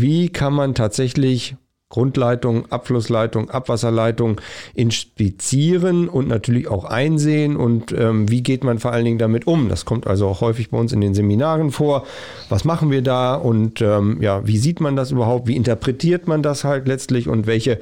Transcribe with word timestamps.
wie 0.00 0.28
kann 0.28 0.52
man 0.52 0.74
tatsächlich 0.74 1.56
Grundleitung, 1.90 2.70
Abflussleitung, 2.70 3.50
Abwasserleitung 3.50 4.40
inspizieren 4.74 6.08
und 6.08 6.28
natürlich 6.28 6.68
auch 6.68 6.84
einsehen 6.84 7.56
und 7.56 7.90
ähm, 7.92 8.30
wie 8.30 8.42
geht 8.42 8.62
man 8.62 8.78
vor 8.78 8.92
allen 8.92 9.04
Dingen 9.04 9.18
damit 9.18 9.48
um. 9.48 9.68
Das 9.68 9.84
kommt 9.84 10.06
also 10.06 10.28
auch 10.28 10.40
häufig 10.40 10.70
bei 10.70 10.78
uns 10.78 10.92
in 10.92 11.00
den 11.00 11.14
Seminaren 11.14 11.72
vor. 11.72 12.06
Was 12.48 12.64
machen 12.64 12.92
wir 12.92 13.02
da 13.02 13.34
und 13.34 13.82
ähm, 13.82 14.22
ja, 14.22 14.46
wie 14.46 14.58
sieht 14.58 14.80
man 14.80 14.94
das 14.94 15.10
überhaupt? 15.10 15.48
Wie 15.48 15.56
interpretiert 15.56 16.28
man 16.28 16.44
das 16.44 16.62
halt 16.62 16.86
letztlich 16.86 17.28
und 17.28 17.48
welche 17.48 17.80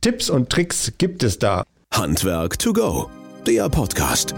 Tipps 0.00 0.30
und 0.30 0.50
Tricks 0.50 0.92
gibt 0.98 1.22
es 1.22 1.38
da? 1.38 1.62
Handwerk 1.94 2.58
to 2.58 2.72
go, 2.72 3.08
der 3.46 3.68
Podcast. 3.68 4.34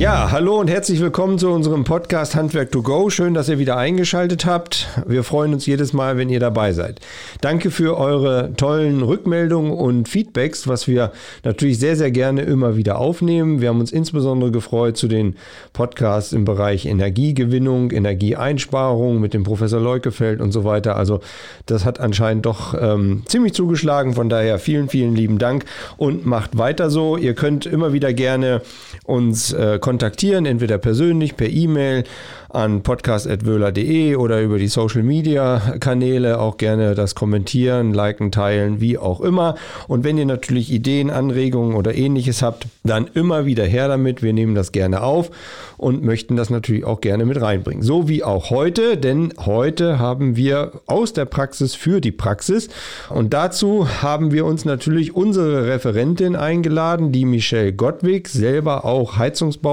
Ja, 0.00 0.30
hallo 0.30 0.58
und 0.58 0.70
herzlich 0.70 0.98
willkommen 0.98 1.38
zu 1.38 1.50
unserem 1.50 1.84
Podcast 1.84 2.34
Handwerk 2.34 2.72
to 2.72 2.80
Go. 2.80 3.10
Schön, 3.10 3.34
dass 3.34 3.50
ihr 3.50 3.58
wieder 3.58 3.76
eingeschaltet 3.76 4.46
habt. 4.46 4.88
Wir 5.06 5.22
freuen 5.22 5.52
uns 5.52 5.66
jedes 5.66 5.92
Mal, 5.92 6.16
wenn 6.16 6.30
ihr 6.30 6.40
dabei 6.40 6.72
seid. 6.72 7.00
Danke 7.42 7.70
für 7.70 7.98
eure 7.98 8.54
tollen 8.56 9.02
Rückmeldungen 9.02 9.72
und 9.72 10.08
Feedbacks, 10.08 10.66
was 10.66 10.88
wir 10.88 11.12
natürlich 11.44 11.78
sehr, 11.78 11.96
sehr 11.96 12.10
gerne 12.10 12.40
immer 12.40 12.76
wieder 12.76 12.98
aufnehmen. 12.98 13.60
Wir 13.60 13.68
haben 13.68 13.78
uns 13.78 13.92
insbesondere 13.92 14.50
gefreut 14.50 14.96
zu 14.96 15.06
den 15.06 15.36
Podcasts 15.74 16.32
im 16.32 16.46
Bereich 16.46 16.86
Energiegewinnung, 16.86 17.90
Energieeinsparung 17.90 19.20
mit 19.20 19.34
dem 19.34 19.42
Professor 19.42 19.82
Leukefeld 19.82 20.40
und 20.40 20.52
so 20.52 20.64
weiter. 20.64 20.96
Also 20.96 21.20
das 21.66 21.84
hat 21.84 22.00
anscheinend 22.00 22.46
doch 22.46 22.72
ähm, 22.72 23.24
ziemlich 23.26 23.52
zugeschlagen. 23.52 24.14
Von 24.14 24.30
daher 24.30 24.58
vielen, 24.58 24.88
vielen 24.88 25.14
lieben 25.14 25.38
Dank 25.38 25.66
und 25.98 26.24
macht 26.24 26.56
weiter 26.56 26.88
so. 26.88 27.18
Ihr 27.18 27.34
könnt 27.34 27.66
immer 27.66 27.92
wieder 27.92 28.14
gerne 28.14 28.62
uns 29.04 29.52
äh, 29.52 29.78
kontaktieren, 29.78 29.89
entweder 29.98 30.78
persönlich, 30.78 31.36
per 31.36 31.48
E-Mail 31.48 32.04
an 32.52 32.82
podcast.wöhler.de 32.82 34.16
oder 34.16 34.40
über 34.42 34.58
die 34.58 34.68
Social 34.68 35.02
Media 35.02 35.76
Kanäle 35.78 36.40
auch 36.40 36.56
gerne 36.56 36.94
das 36.94 37.14
kommentieren, 37.14 37.94
liken, 37.94 38.32
teilen, 38.32 38.80
wie 38.80 38.98
auch 38.98 39.20
immer. 39.20 39.54
Und 39.86 40.04
wenn 40.04 40.18
ihr 40.18 40.26
natürlich 40.26 40.72
Ideen, 40.72 41.10
Anregungen 41.10 41.76
oder 41.76 41.94
ähnliches 41.94 42.42
habt, 42.42 42.66
dann 42.82 43.08
immer 43.14 43.46
wieder 43.46 43.64
her 43.64 43.88
damit. 43.88 44.22
Wir 44.22 44.32
nehmen 44.32 44.54
das 44.54 44.72
gerne 44.72 45.02
auf 45.02 45.30
und 45.76 46.04
möchten 46.04 46.36
das 46.36 46.50
natürlich 46.50 46.84
auch 46.84 47.00
gerne 47.00 47.24
mit 47.24 47.40
reinbringen. 47.40 47.82
So 47.82 48.08
wie 48.08 48.24
auch 48.24 48.50
heute, 48.50 48.96
denn 48.96 49.32
heute 49.38 49.98
haben 49.98 50.36
wir 50.36 50.72
aus 50.86 51.12
der 51.12 51.24
Praxis 51.24 51.74
für 51.74 52.00
die 52.00 52.12
Praxis. 52.12 52.68
Und 53.08 53.32
dazu 53.32 53.88
haben 54.02 54.32
wir 54.32 54.44
uns 54.44 54.64
natürlich 54.64 55.14
unsere 55.14 55.66
Referentin 55.66 56.36
eingeladen, 56.36 57.12
die 57.12 57.24
Michelle 57.24 57.72
Gottwig, 57.72 58.28
selber 58.28 58.84
auch 58.84 59.16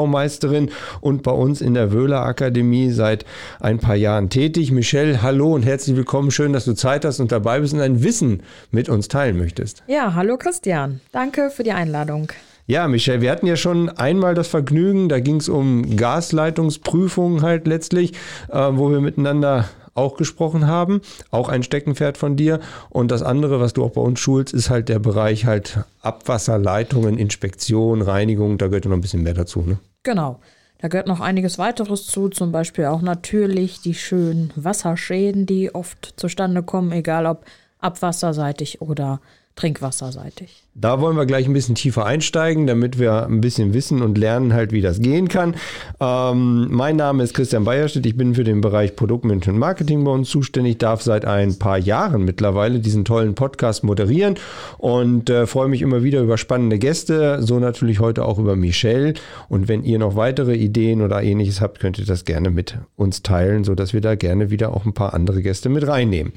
Heizungsbaumeisterin 0.07 0.71
und 1.01 1.23
bei 1.23 1.31
uns 1.31 1.61
in 1.61 1.73
der 1.73 1.91
Wöhler 1.91 2.25
Akademie 2.25 2.91
seit 2.91 3.25
ein 3.59 3.79
paar 3.79 3.95
Jahren 3.95 4.29
tätig. 4.29 4.71
Michelle, 4.71 5.21
hallo 5.21 5.53
und 5.53 5.63
herzlich 5.63 5.95
willkommen. 5.95 6.31
Schön, 6.31 6.53
dass 6.53 6.65
du 6.65 6.73
Zeit 6.73 7.05
hast 7.05 7.19
und 7.19 7.31
dabei 7.31 7.59
bist 7.59 7.73
und 7.73 7.81
ein 7.81 8.03
Wissen 8.03 8.43
mit 8.71 8.89
uns 8.89 9.07
teilen 9.07 9.37
möchtest. 9.37 9.83
Ja, 9.87 10.13
hallo 10.15 10.37
Christian. 10.37 11.01
Danke 11.11 11.49
für 11.49 11.63
die 11.63 11.71
Einladung. 11.71 12.31
Ja, 12.69 12.87
Michelle, 12.89 13.21
wir 13.21 13.31
hatten 13.31 13.47
ja 13.47 13.55
schon 13.55 13.89
einmal 13.89 14.35
das 14.35 14.49
Vergnügen, 14.49 15.07
da 15.07 15.21
ging 15.21 15.37
es 15.37 15.47
um 15.47 15.95
Gasleitungsprüfungen 15.95 17.41
halt 17.41 17.65
letztlich, 17.65 18.11
äh, 18.49 18.57
wo 18.71 18.91
wir 18.91 18.99
miteinander 18.99 19.69
auch 19.97 20.15
gesprochen 20.15 20.67
haben, 20.67 21.01
auch 21.31 21.49
ein 21.49 21.63
Steckenpferd 21.63 22.17
von 22.17 22.35
dir. 22.35 22.59
Und 22.89 23.09
das 23.09 23.23
andere, 23.23 23.59
was 23.59 23.73
du 23.73 23.83
auch 23.83 23.91
bei 23.91 24.01
uns 24.01 24.19
schulst, 24.19 24.53
ist 24.53 24.69
halt 24.69 24.89
der 24.89 24.99
Bereich 24.99 25.45
halt 25.45 25.79
Abwasserleitungen, 26.01 27.17
Inspektion, 27.17 28.01
Reinigung, 28.01 28.57
da 28.57 28.67
gehört 28.67 28.85
noch 28.85 28.93
ein 28.93 29.01
bisschen 29.01 29.23
mehr 29.23 29.33
dazu. 29.33 29.61
Ne? 29.61 29.79
Genau. 30.03 30.39
Da 30.79 30.89
gehört 30.89 31.07
noch 31.07 31.21
einiges 31.21 31.57
weiteres 31.57 32.05
zu, 32.05 32.29
zum 32.29 32.51
Beispiel 32.51 32.85
auch 32.85 33.01
natürlich 33.01 33.81
die 33.81 33.95
schönen 33.95 34.53
Wasserschäden, 34.55 35.47
die 35.47 35.73
oft 35.73 36.13
zustande 36.17 36.61
kommen, 36.61 36.91
egal 36.91 37.25
ob 37.25 37.45
abwasserseitig 37.79 38.81
oder 38.81 39.19
trinkwasserseitig. 39.55 40.66
Da 40.79 41.01
wollen 41.01 41.17
wir 41.17 41.25
gleich 41.25 41.47
ein 41.47 41.53
bisschen 41.53 41.73
tiefer 41.73 42.05
einsteigen, 42.05 42.67
damit 42.67 42.99
wir 42.99 43.25
ein 43.25 43.41
bisschen 43.41 43.73
wissen 43.73 44.03
und 44.03 44.15
lernen 44.15 44.53
halt, 44.53 44.71
wie 44.71 44.81
das 44.81 44.99
gehen 44.99 45.27
kann. 45.27 45.55
Ähm, 45.99 46.67
mein 46.69 46.95
Name 46.95 47.23
ist 47.23 47.33
Christian 47.33 47.63
Bayerstedt, 47.63 48.05
ich 48.05 48.15
bin 48.15 48.35
für 48.35 48.43
den 48.43 48.61
Bereich 48.61 48.95
Produktmanagement 48.95 49.55
und 49.55 49.59
Marketing 49.59 50.03
bei 50.03 50.11
uns 50.11 50.29
zuständig, 50.29 50.77
darf 50.77 51.01
seit 51.01 51.25
ein 51.25 51.57
paar 51.57 51.79
Jahren 51.79 52.25
mittlerweile 52.25 52.79
diesen 52.79 53.05
tollen 53.05 53.33
Podcast 53.33 53.83
moderieren 53.83 54.35
und 54.77 55.31
äh, 55.31 55.47
freue 55.47 55.67
mich 55.67 55.81
immer 55.81 56.03
wieder 56.03 56.21
über 56.21 56.37
spannende 56.37 56.77
Gäste, 56.77 57.41
so 57.41 57.57
natürlich 57.57 57.99
heute 57.99 58.23
auch 58.23 58.37
über 58.37 58.55
Michelle. 58.55 59.15
Und 59.49 59.67
wenn 59.67 59.83
ihr 59.83 59.97
noch 59.97 60.15
weitere 60.15 60.53
Ideen 60.53 61.01
oder 61.01 61.23
ähnliches 61.23 61.59
habt, 61.59 61.79
könnt 61.79 61.97
ihr 61.97 62.05
das 62.05 62.23
gerne 62.23 62.51
mit 62.51 62.77
uns 62.95 63.23
teilen, 63.23 63.63
sodass 63.63 63.93
wir 63.93 64.01
da 64.01 64.13
gerne 64.13 64.51
wieder 64.51 64.75
auch 64.75 64.85
ein 64.85 64.93
paar 64.93 65.15
andere 65.15 65.41
Gäste 65.41 65.69
mit 65.69 65.87
reinnehmen. 65.87 66.33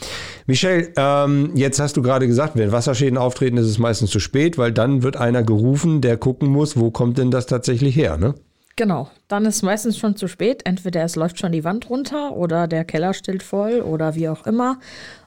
Michelle, 0.47 0.89
ähm, 0.97 1.51
jetzt 1.57 1.79
hast 1.79 1.99
du 1.99 2.01
gerade 2.01 2.27
gesagt, 2.27 2.57
wenn 2.57 2.73
Wasserschäden 2.73 3.19
auftreten, 3.19 3.59
ist 3.59 3.67
es 3.67 3.79
meistens 3.79 4.09
zu 4.09 4.19
spät 4.19 4.30
spät, 4.31 4.59
weil 4.59 4.71
dann 4.71 5.03
wird 5.03 5.17
einer 5.17 5.43
gerufen, 5.43 6.01
der 6.01 6.17
gucken 6.17 6.49
muss, 6.49 6.79
wo 6.79 6.93
kommt 6.93 7.19
denn 7.19 7.33
das 7.33 7.47
tatsächlich 7.47 7.97
her, 7.97 8.17
ne? 8.17 8.35
Genau, 8.77 9.11
dann 9.27 9.45
ist 9.45 9.63
meistens 9.63 9.99
schon 9.99 10.15
zu 10.15 10.29
spät. 10.29 10.63
Entweder 10.67 11.03
es 11.03 11.17
läuft 11.17 11.41
schon 11.41 11.51
die 11.51 11.65
Wand 11.65 11.91
runter 11.91 12.37
oder 12.37 12.69
der 12.69 12.85
Keller 12.85 13.13
stillt 13.13 13.43
voll 13.43 13.81
oder 13.81 14.15
wie 14.15 14.29
auch 14.29 14.47
immer. 14.47 14.79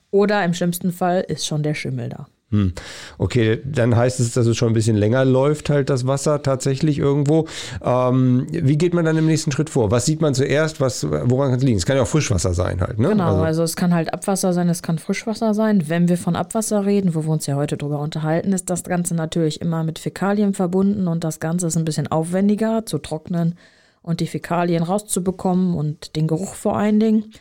Oder 0.09 0.45
im 0.45 0.53
schlimmsten 0.53 0.93
Fall 0.93 1.25
ist 1.27 1.45
schon 1.45 1.63
der 1.63 1.73
Schimmel 1.73 2.07
da. 2.07 2.27
Hm. 2.53 2.71
Okay, 3.17 3.59
dann 3.65 3.95
heißt 3.95 4.19
es, 4.19 4.33
dass 4.33 4.45
es 4.45 4.55
schon 4.55 4.67
ein 4.67 4.73
bisschen 4.75 4.95
länger 4.95 5.25
läuft, 5.25 5.71
halt 5.71 5.89
das 5.89 6.05
Wasser 6.05 6.43
tatsächlich 6.43 6.99
irgendwo. 6.99 7.47
Ähm, 7.83 8.45
wie 8.51 8.77
geht 8.77 8.93
man 8.93 9.05
dann 9.05 9.17
im 9.17 9.25
nächsten 9.25 9.51
Schritt 9.51 9.71
vor? 9.71 9.89
Was 9.89 10.05
sieht 10.05 10.21
man 10.21 10.35
zuerst? 10.35 10.79
Was, 10.79 11.03
woran 11.09 11.49
kann 11.49 11.57
es 11.57 11.63
liegen? 11.63 11.77
Es 11.77 11.87
kann 11.87 11.97
ja 11.97 12.03
auch 12.03 12.07
Frischwasser 12.07 12.53
sein 12.53 12.79
halt. 12.79 12.99
Ne? 12.99 13.09
Genau, 13.09 13.23
also. 13.23 13.41
also. 13.41 13.63
es 13.63 13.75
kann 13.75 13.91
halt 13.91 14.13
Abwasser 14.13 14.53
sein, 14.53 14.69
es 14.69 14.83
kann 14.83 14.99
Frischwasser 14.99 15.55
sein. 15.55 15.89
Wenn 15.89 16.07
wir 16.07 16.17
von 16.17 16.35
Abwasser 16.35 16.85
reden, 16.85 17.15
wo 17.15 17.23
wir 17.23 17.31
uns 17.31 17.47
ja 17.47 17.55
heute 17.55 17.75
drüber 17.75 17.97
unterhalten, 17.99 18.53
ist 18.53 18.69
das 18.69 18.83
Ganze 18.83 19.15
natürlich 19.15 19.59
immer 19.59 19.83
mit 19.83 19.97
Fäkalien 19.97 20.53
verbunden 20.53 21.07
und 21.07 21.23
das 21.23 21.39
Ganze 21.39 21.65
ist 21.65 21.75
ein 21.75 21.85
bisschen 21.85 22.05
aufwendiger 22.11 22.85
zu 22.85 22.99
trocknen 22.99 23.55
und 24.03 24.19
die 24.19 24.27
Fäkalien 24.27 24.83
rauszubekommen 24.83 25.73
und 25.73 26.15
den 26.15 26.27
Geruch 26.27 26.53
vor 26.53 26.77
allen 26.77 26.99
Dingen. 26.99 27.33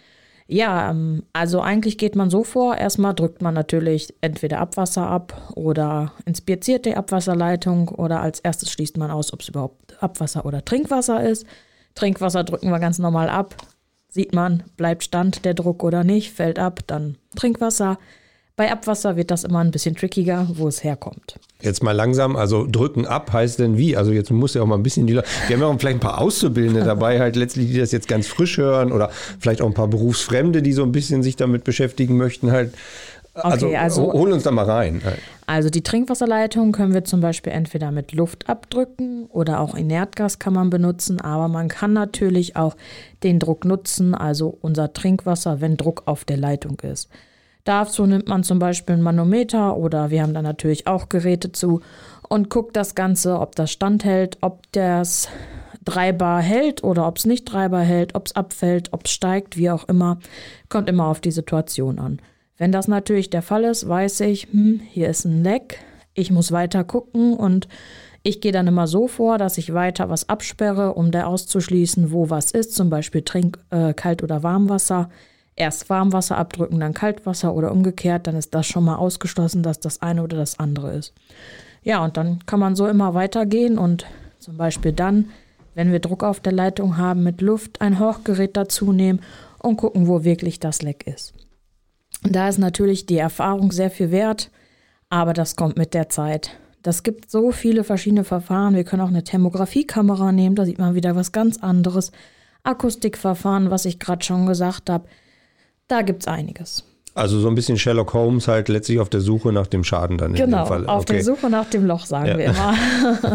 Ja, 0.47 0.91
ähm, 0.91 1.25
also 1.33 1.61
eigentlich 1.61 1.99
geht 1.99 2.17
man 2.17 2.31
so 2.31 2.45
vor. 2.45 2.77
Erstmal 2.77 3.15
drückt 3.15 3.43
man 3.43 3.55
natürlich 3.55 4.15
entweder 4.21 4.59
Abwasser 4.59 5.07
ab 5.07 5.53
oder 5.55 6.13
inspiziert 6.27 6.85
die 6.87 6.97
Abwasserleitung 6.97 7.89
oder 7.89 8.21
als 8.21 8.41
erstes 8.41 8.71
schließt 8.71 8.97
man 8.97 9.11
aus, 9.11 9.33
ob 9.33 9.41
es 9.41 9.49
überhaupt 9.49 10.03
Abwasser 10.03 10.45
oder 10.45 10.65
Trinkwasser 10.65 11.23
ist. 11.23 11.47
Trinkwasser 11.95 12.45
drücken 12.45 12.71
wir 12.71 12.81
ganz 12.81 12.99
normal 12.99 13.29
ab. 13.29 13.55
Sieht 14.09 14.35
man, 14.35 14.65
bleibt 14.77 15.05
Stand 15.05 15.45
der 15.45 15.55
Druck 15.55 15.83
oder 15.83 16.05
nicht, 16.05 16.33
fällt 16.33 16.59
ab, 16.59 16.81
dann 16.87 17.17
Trinkwasser. 17.35 17.99
Bei 18.55 18.71
Abwasser 18.71 19.17
wird 19.17 19.31
das 19.31 19.45
immer 19.45 19.61
ein 19.61 19.71
bisschen 19.71 19.97
trickiger, 19.97 20.47
wo 20.55 20.69
es 20.69 20.85
herkommt. 20.85 21.39
Jetzt 21.63 21.83
mal 21.83 21.93
langsam, 21.93 22.37
also 22.37 22.67
drücken 22.71 23.07
ab 23.07 23.33
heißt 23.33 23.59
denn 23.59 23.79
wie? 23.79 23.97
Also 23.97 24.13
jetzt 24.13 24.31
muss 24.31 24.55
ja 24.55 24.63
auch 24.63 24.67
mal 24.67 24.77
ein 24.77 24.83
bisschen 24.83 25.07
die 25.07 25.15
Leute, 25.15 25.29
wir 25.47 25.57
haben 25.57 25.63
ja 25.63 25.69
auch 25.69 25.79
vielleicht 25.79 25.97
ein 25.97 26.01
paar 26.01 26.21
Auszubildende 26.21 26.85
dabei, 26.85 27.19
halt 27.19 27.37
letztlich, 27.37 27.71
die 27.71 27.79
das 27.79 27.93
jetzt 27.93 28.09
ganz 28.09 28.27
frisch 28.27 28.59
hören 28.59 28.93
oder 28.93 29.11
vielleicht 29.41 29.62
auch 29.62 29.67
ein 29.67 29.75
paar 29.75 29.89
Berufsfremde, 29.89 30.61
die 30.61 30.73
so 30.73 30.83
ein 30.83 30.93
bisschen 30.93 31.23
sich 31.23 31.37
damit 31.37 31.65
beschäftigen 31.65 32.17
möchten 32.17 32.51
halt. 32.51 32.75
Also, 33.35 33.69
okay, 33.69 33.77
also 33.77 34.12
hol 34.12 34.31
uns 34.31 34.43
da 34.43 34.51
mal 34.51 34.67
rein. 34.67 35.01
Also 35.47 35.71
die 35.71 35.83
Trinkwasserleitung 35.83 36.73
können 36.73 36.93
wir 36.93 37.05
zum 37.05 37.21
Beispiel 37.21 37.53
entweder 37.53 37.91
mit 37.91 38.12
Luft 38.12 38.51
abdrücken 38.51 39.25
oder 39.27 39.61
auch 39.61 39.75
Inertgas 39.75 40.39
kann 40.39 40.53
man 40.53 40.69
benutzen, 40.69 41.19
aber 41.23 41.49
man 41.49 41.69
kann 41.69 41.95
natürlich 41.95 42.57
auch 42.57 42.77
den 43.23 43.39
Druck 43.39 43.65
nutzen, 43.65 44.15
also 44.15 44.59
unser 44.61 44.93
Trinkwasser, 44.93 45.62
wenn 45.62 45.79
Druck 45.79 46.03
auf 46.05 46.27
der 46.27 46.37
Leitung 46.37 46.79
ist. 46.81 47.09
Dazu 47.65 48.06
nimmt 48.06 48.28
man 48.28 48.43
zum 48.43 48.59
Beispiel 48.59 48.97
ein 48.97 49.03
Manometer 49.03 49.77
oder 49.77 50.11
wir 50.11 50.23
haben 50.23 50.34
da 50.34 50.43
natürlich 50.43 50.87
auch 50.87 51.09
Geräte 51.09 51.53
zu 51.53 51.81
und 52.28 52.50
guckt 52.50 52.77
das 52.77 52.95
Ganze, 52.95 53.39
ob 53.39 53.55
das 53.55 53.71
standhält, 53.71 54.39
ob 54.41 54.62
das 54.73 55.28
dreibar 55.84 56.41
hält 56.43 56.83
oder 56.83 57.06
ob 57.06 57.19
es 57.19 57.27
nicht 57.27 57.45
dreibar 57.45 57.83
hält, 57.83 58.14
ob 58.14 58.26
es 58.26 58.37
abfällt, 58.37 58.93
ob 58.93 59.05
es 59.05 59.12
steigt, 59.12 59.56
wie 59.56 59.70
auch 59.70 59.88
immer. 59.88 60.19
Kommt 60.69 60.88
immer 60.88 61.06
auf 61.06 61.20
die 61.20 61.31
Situation 61.31 61.99
an. 61.99 62.20
Wenn 62.59 62.73
das 62.73 62.88
natürlich 62.88 63.31
der 63.31 63.43
Fall 63.43 63.64
ist, 63.64 63.88
weiß 63.88 64.20
ich, 64.20 64.49
hm, 64.50 64.81
hier 64.91 65.09
ist 65.09 65.25
ein 65.25 65.43
Leck, 65.43 65.79
ich 66.14 66.31
muss 66.31 66.53
weiter 66.53 66.85
gucken 66.85 67.35
und 67.35 67.69
ich 68.23 68.41
gehe 68.41 68.53
dann 68.53 68.69
immer 68.69 68.87
so 68.87 69.09
vor, 69.09 69.38
dass 69.38 69.59
ich 69.59 69.75
weiter 69.75 70.09
was 70.09 70.29
absperre, 70.29 70.94
um 70.94 71.11
da 71.11 71.25
auszuschließen, 71.25 72.12
wo 72.12 72.31
was 72.31 72.53
ist, 72.53 72.75
zum 72.75 72.88
Beispiel 72.88 73.23
Trink, 73.23 73.59
äh, 73.70 73.94
Kalt- 73.94 74.23
oder 74.23 74.43
Warmwasser 74.43 75.11
erst 75.56 75.90
Warmwasser 75.90 76.37
abdrücken, 76.38 76.81
dann 76.81 76.94
Kaltwasser 76.94 77.54
oder 77.54 77.72
umgekehrt, 77.72 78.26
dann 78.26 78.37
ist 78.37 78.54
das 78.54 78.66
schon 78.66 78.84
mal 78.84 78.96
ausgeschlossen, 78.96 79.62
dass 79.62 79.81
das 79.81 80.02
eine 80.02 80.22
oder 80.22 80.37
das 80.37 80.58
andere 80.58 80.94
ist. 80.94 81.12
Ja, 81.82 82.04
und 82.04 82.16
dann 82.16 82.40
kann 82.46 82.60
man 82.60 82.76
so 82.76 82.87
immer 82.87 83.14
weitergehen 83.14 83.78
und 83.78 84.06
zum 84.38 84.56
Beispiel 84.56 84.93
dann, 84.93 85.31
wenn 85.75 85.93
wir 85.93 86.00
Druck 86.00 86.22
auf 86.22 86.40
der 86.40 86.52
Leitung 86.52 86.96
haben, 86.96 87.22
mit 87.22 87.40
Luft 87.40 87.81
ein 87.81 87.99
Hochgerät 87.99 88.56
dazu 88.56 88.93
nehmen 88.93 89.20
und 89.58 89.76
gucken, 89.76 90.06
wo 90.06 90.25
wirklich 90.25 90.60
das 90.60 90.82
Leck 90.82 91.06
ist. 91.06 91.34
Da 92.22 92.49
ist 92.49 92.58
natürlich 92.58 93.06
die 93.06 93.19
Erfahrung 93.19 93.72
sehr 93.72 93.90
viel 93.90 94.10
wert, 94.10 94.50
aber 95.08 95.32
das 95.32 95.56
kommt 95.56 95.76
mit 95.76 95.94
der 95.94 96.08
Zeit. 96.08 96.50
Das 96.82 97.02
gibt 97.02 97.31
so 97.31 97.52
viele 97.52 97.84
verschiedene 97.84 98.25
Verfahren. 98.25 98.75
Wir 98.75 98.84
können 98.84 99.02
auch 99.02 99.08
eine 99.08 99.25
Thermografiekamera 99.25 100.32
nehmen, 100.32 100.56
da 100.56 100.64
sieht 100.64 100.78
man 100.78 100.94
wieder 100.94 101.16
was 101.16 101.32
ganz 101.32 101.58
anderes. 101.58 102.12
Akustikverfahren, 102.64 103.70
was 103.70 103.84
ich 103.84 103.99
gerade 103.99 104.25
schon 104.25 104.46
gesagt 104.46 104.88
habe. 104.88 105.08
Da 105.88 106.02
gibt 106.02 106.23
es 106.23 106.29
einiges. 106.29 106.84
Also 107.14 107.38
so 107.41 107.49
ein 107.49 107.55
bisschen 107.55 107.76
Sherlock 107.76 108.14
Holmes 108.14 108.49
halt 108.49 108.70
letztlich 108.70 108.99
auf 108.99 109.11
der 109.11 109.20
Suche 109.20 109.53
nach 109.53 109.67
dem 109.67 109.85
Schaden 109.85 110.17
dann 110.17 110.32
genau, 110.32 110.44
in 110.44 110.64
dem 110.64 110.67
Fall. 110.67 110.87
auf 110.87 111.05
der 111.05 111.23
Suche 111.23 111.50
nach 111.50 111.69
dem 111.69 111.85
Loch, 111.85 112.06
sagen 112.06 112.26
ja. 112.26 112.38
wir 112.38 112.47
immer. 112.47 112.75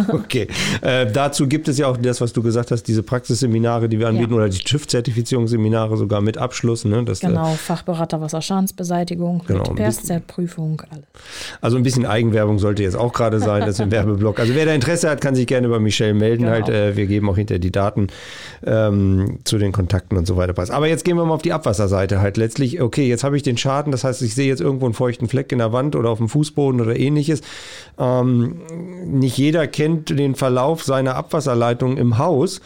okay. 0.14 0.48
Äh, 0.82 1.06
dazu 1.12 1.48
gibt 1.48 1.68
es 1.68 1.78
ja 1.78 1.86
auch 1.86 1.98
das, 1.98 2.20
was 2.20 2.34
du 2.34 2.42
gesagt 2.42 2.72
hast, 2.72 2.84
diese 2.84 3.04
Praxisseminare, 3.04 3.88
die 3.88 4.00
wir 4.00 4.08
anbieten 4.08 4.32
ja. 4.32 4.38
oder 4.38 4.50
die 4.50 4.58
TÜV-Zertifizierungsseminare 4.58 5.96
sogar 5.96 6.22
mit 6.22 6.40
Abschluss. 6.40 6.86
Ne? 6.86 7.04
Das, 7.04 7.22
äh, 7.22 7.28
genau, 7.28 7.54
Fachberater 7.54 8.20
Wasserschadensbeseitigung, 8.20 9.44
genau, 9.46 9.62
PERSZ-Prüfung, 9.62 10.82
alles. 10.90 11.06
Also 11.62 11.78
ein 11.78 11.84
bisschen 11.84 12.08
Eigenwerbung 12.08 12.58
sollte 12.58 12.82
jetzt 12.82 12.98
auch 12.98 13.14
gerade 13.14 13.40
sein, 13.40 13.62
das 13.62 13.72
ist 13.72 13.80
im 13.80 13.92
Werbeblock. 13.92 14.40
Also 14.40 14.56
wer 14.56 14.66
da 14.66 14.74
Interesse 14.74 15.08
hat, 15.08 15.22
kann 15.22 15.36
sich 15.36 15.46
gerne 15.46 15.70
bei 15.70 15.78
Michelle 15.78 16.16
melden. 16.16 16.46
Genau. 16.46 16.54
Halt, 16.54 16.70
äh, 16.70 16.96
wir 16.96 17.06
geben 17.06 17.30
auch 17.30 17.38
hinter 17.38 17.60
die 17.60 17.72
Daten 17.72 18.08
ähm, 18.66 19.38
zu 19.44 19.60
den 19.60 19.72
Kontakten 19.72 20.18
und 20.18 20.26
so 20.26 20.36
weiter. 20.36 20.56
Aber 20.74 20.88
jetzt 20.88 21.06
gehen 21.06 21.16
wir 21.16 21.26
mal 21.26 21.36
auf 21.36 21.44
die 21.44 21.54
Abwasserseite 21.54 22.22
halt. 22.22 22.38
Letztlich, 22.38 22.82
okay, 22.82 23.08
jetzt 23.08 23.24
habe 23.24 23.38
ich 23.38 23.44
den 23.44 23.56
Schaden 23.56 23.67
Schaden. 23.68 23.92
Das 23.92 24.06
heißt, 24.06 24.22
ich 24.22 24.34
sehe 24.34 24.48
jetzt 24.48 24.62
irgendwo 24.62 24.86
einen 24.86 24.94
feuchten 24.94 25.28
Fleck 25.28 25.52
in 25.52 25.58
der 25.58 25.74
Wand 25.74 25.96
oder 25.98 26.10
auf 26.10 26.20
dem 26.20 26.30
Fußboden 26.30 26.80
oder 26.80 26.98
ähnliches. 26.98 27.42
Ähm, 28.00 28.62
nicht 29.06 29.38
jeder 29.38 29.68
kennt 29.68 30.10
den 30.10 30.36
Verlauf 30.36 30.84
seiner 30.84 31.16
Abwasserleitung 31.16 31.98
im 31.98 32.18
Haus. 32.18 32.62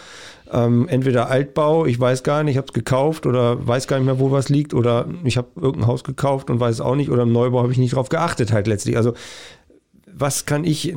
Ähm, 0.53 0.87
entweder 0.89 1.29
Altbau, 1.29 1.85
ich 1.87 1.99
weiß 1.99 2.21
gar 2.21 2.43
nicht, 2.43 2.53
ich 2.53 2.57
habe 2.57 2.67
es 2.67 2.73
gekauft 2.73 3.25
oder 3.25 3.65
weiß 3.65 3.87
gar 3.87 3.97
nicht 3.97 4.05
mehr, 4.05 4.19
wo 4.19 4.31
was 4.31 4.49
liegt, 4.49 4.73
oder 4.73 5.07
ich 5.23 5.37
habe 5.37 5.47
irgendein 5.55 5.87
Haus 5.87 6.03
gekauft 6.03 6.49
und 6.49 6.59
weiß 6.59 6.75
es 6.75 6.81
auch 6.81 6.95
nicht, 6.95 7.09
oder 7.09 7.23
im 7.23 7.31
Neubau 7.31 7.63
habe 7.63 7.71
ich 7.71 7.77
nicht 7.77 7.95
drauf 7.95 8.09
geachtet 8.09 8.51
halt 8.51 8.67
letztlich. 8.67 8.97
Also 8.97 9.13
was 10.13 10.45
kann 10.45 10.65
ich 10.65 10.93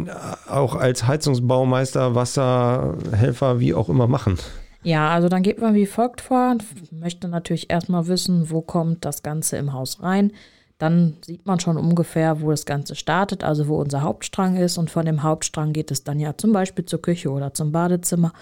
auch 0.48 0.74
als 0.74 1.06
Heizungsbaumeister, 1.06 2.14
Wasserhelfer, 2.14 3.60
wie 3.60 3.72
auch 3.72 3.88
immer 3.88 4.06
machen? 4.06 4.38
Ja, 4.84 5.08
also 5.08 5.30
dann 5.30 5.42
geht 5.42 5.60
man 5.60 5.74
wie 5.74 5.86
folgt 5.86 6.20
vor. 6.20 6.58
Ich 6.82 6.92
möchte 6.92 7.26
natürlich 7.26 7.70
erstmal 7.70 8.06
wissen, 8.06 8.50
wo 8.50 8.60
kommt 8.60 9.04
das 9.04 9.22
Ganze 9.22 9.56
im 9.56 9.72
Haus 9.72 10.02
rein. 10.02 10.30
Dann 10.78 11.16
sieht 11.24 11.46
man 11.46 11.58
schon 11.58 11.78
ungefähr, 11.78 12.42
wo 12.42 12.50
das 12.50 12.66
Ganze 12.66 12.94
startet, 12.94 13.42
also 13.44 13.66
wo 13.68 13.76
unser 13.80 14.02
Hauptstrang 14.02 14.56
ist. 14.56 14.76
Und 14.76 14.90
von 14.90 15.06
dem 15.06 15.22
Hauptstrang 15.22 15.72
geht 15.72 15.90
es 15.90 16.04
dann 16.04 16.20
ja 16.20 16.36
zum 16.36 16.52
Beispiel 16.52 16.84
zur 16.84 17.00
Küche 17.00 17.30
oder 17.30 17.54
zum 17.54 17.72
Badezimmer. 17.72 18.32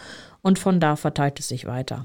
Und 0.42 0.58
von 0.58 0.80
da 0.80 0.96
verteilt 0.96 1.38
es 1.38 1.48
sich 1.48 1.66
weiter. 1.66 2.04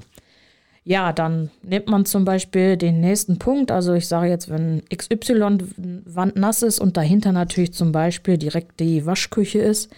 Ja, 0.84 1.12
dann 1.12 1.50
nimmt 1.62 1.88
man 1.88 2.06
zum 2.06 2.24
Beispiel 2.24 2.76
den 2.76 3.00
nächsten 3.00 3.38
Punkt. 3.38 3.72
Also 3.72 3.94
ich 3.94 4.06
sage 4.06 4.28
jetzt, 4.28 4.48
wenn 4.48 4.82
XY-Wand 4.94 6.36
nass 6.36 6.62
ist 6.62 6.78
und 6.78 6.96
dahinter 6.96 7.32
natürlich 7.32 7.74
zum 7.74 7.90
Beispiel 7.90 8.38
direkt 8.38 8.78
die 8.78 9.04
Waschküche 9.04 9.58
ist, 9.58 9.90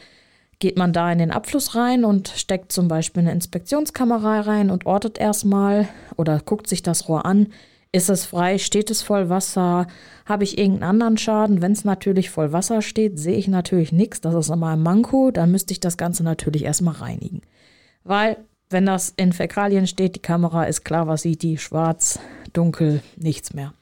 geht 0.61 0.79
man 0.79 0.93
da 0.93 1.11
in 1.11 1.19
den 1.19 1.31
Abfluss 1.33 1.75
rein 1.75 2.05
und 2.05 2.29
steckt 2.29 2.71
zum 2.71 2.87
Beispiel 2.87 3.23
eine 3.23 3.33
Inspektionskamera 3.33 4.43
rein 4.43 4.71
und 4.71 4.87
ortet 4.87 5.19
erstmal 5.19 5.89
oder 6.17 6.39
guckt 6.39 6.69
sich 6.69 6.83
das 6.83 7.09
Rohr 7.09 7.27
an. 7.27 7.49
Ist 7.93 8.09
es 8.09 8.25
frei? 8.25 8.59
Steht 8.59 8.91
es 8.91 9.03
voll 9.03 9.31
Wasser? 9.31 9.89
Habe 10.25 10.45
ich 10.45 10.59
irgendeinen 10.59 10.91
anderen 10.91 11.19
Schaden? 11.19 11.61
Wenn 11.61 11.73
es 11.73 11.85
natürlich 11.85 12.31
voll 12.31 12.53
Wasser 12.53 12.83
steht, 12.83 13.19
sehe 13.19 13.37
ich 13.37 13.49
natürlich 13.49 13.91
nichts. 13.91 14.21
Das 14.21 14.35
ist 14.35 14.51
immer 14.51 14.69
ein 14.69 14.83
Manko. 14.83 15.33
Dann 15.33 15.51
müsste 15.51 15.73
ich 15.73 15.81
das 15.81 15.97
Ganze 15.97 16.23
natürlich 16.23 16.65
erstmal 16.65 16.95
reinigen. 16.95 17.41
Weil, 18.05 18.37
wenn 18.69 18.87
das 18.87 19.13
in 19.17 19.33
Fäkalien 19.33 19.89
steht, 19.89 20.15
die 20.15 20.23
Kamera 20.23 20.65
ist 20.65 20.85
klar, 20.85 21.09
was 21.09 21.23
sieht 21.23 21.43
die? 21.43 21.59
Schwarz, 21.59 22.21
dunkel, 22.53 23.03
nichts 23.17 23.55
mehr. 23.55 23.75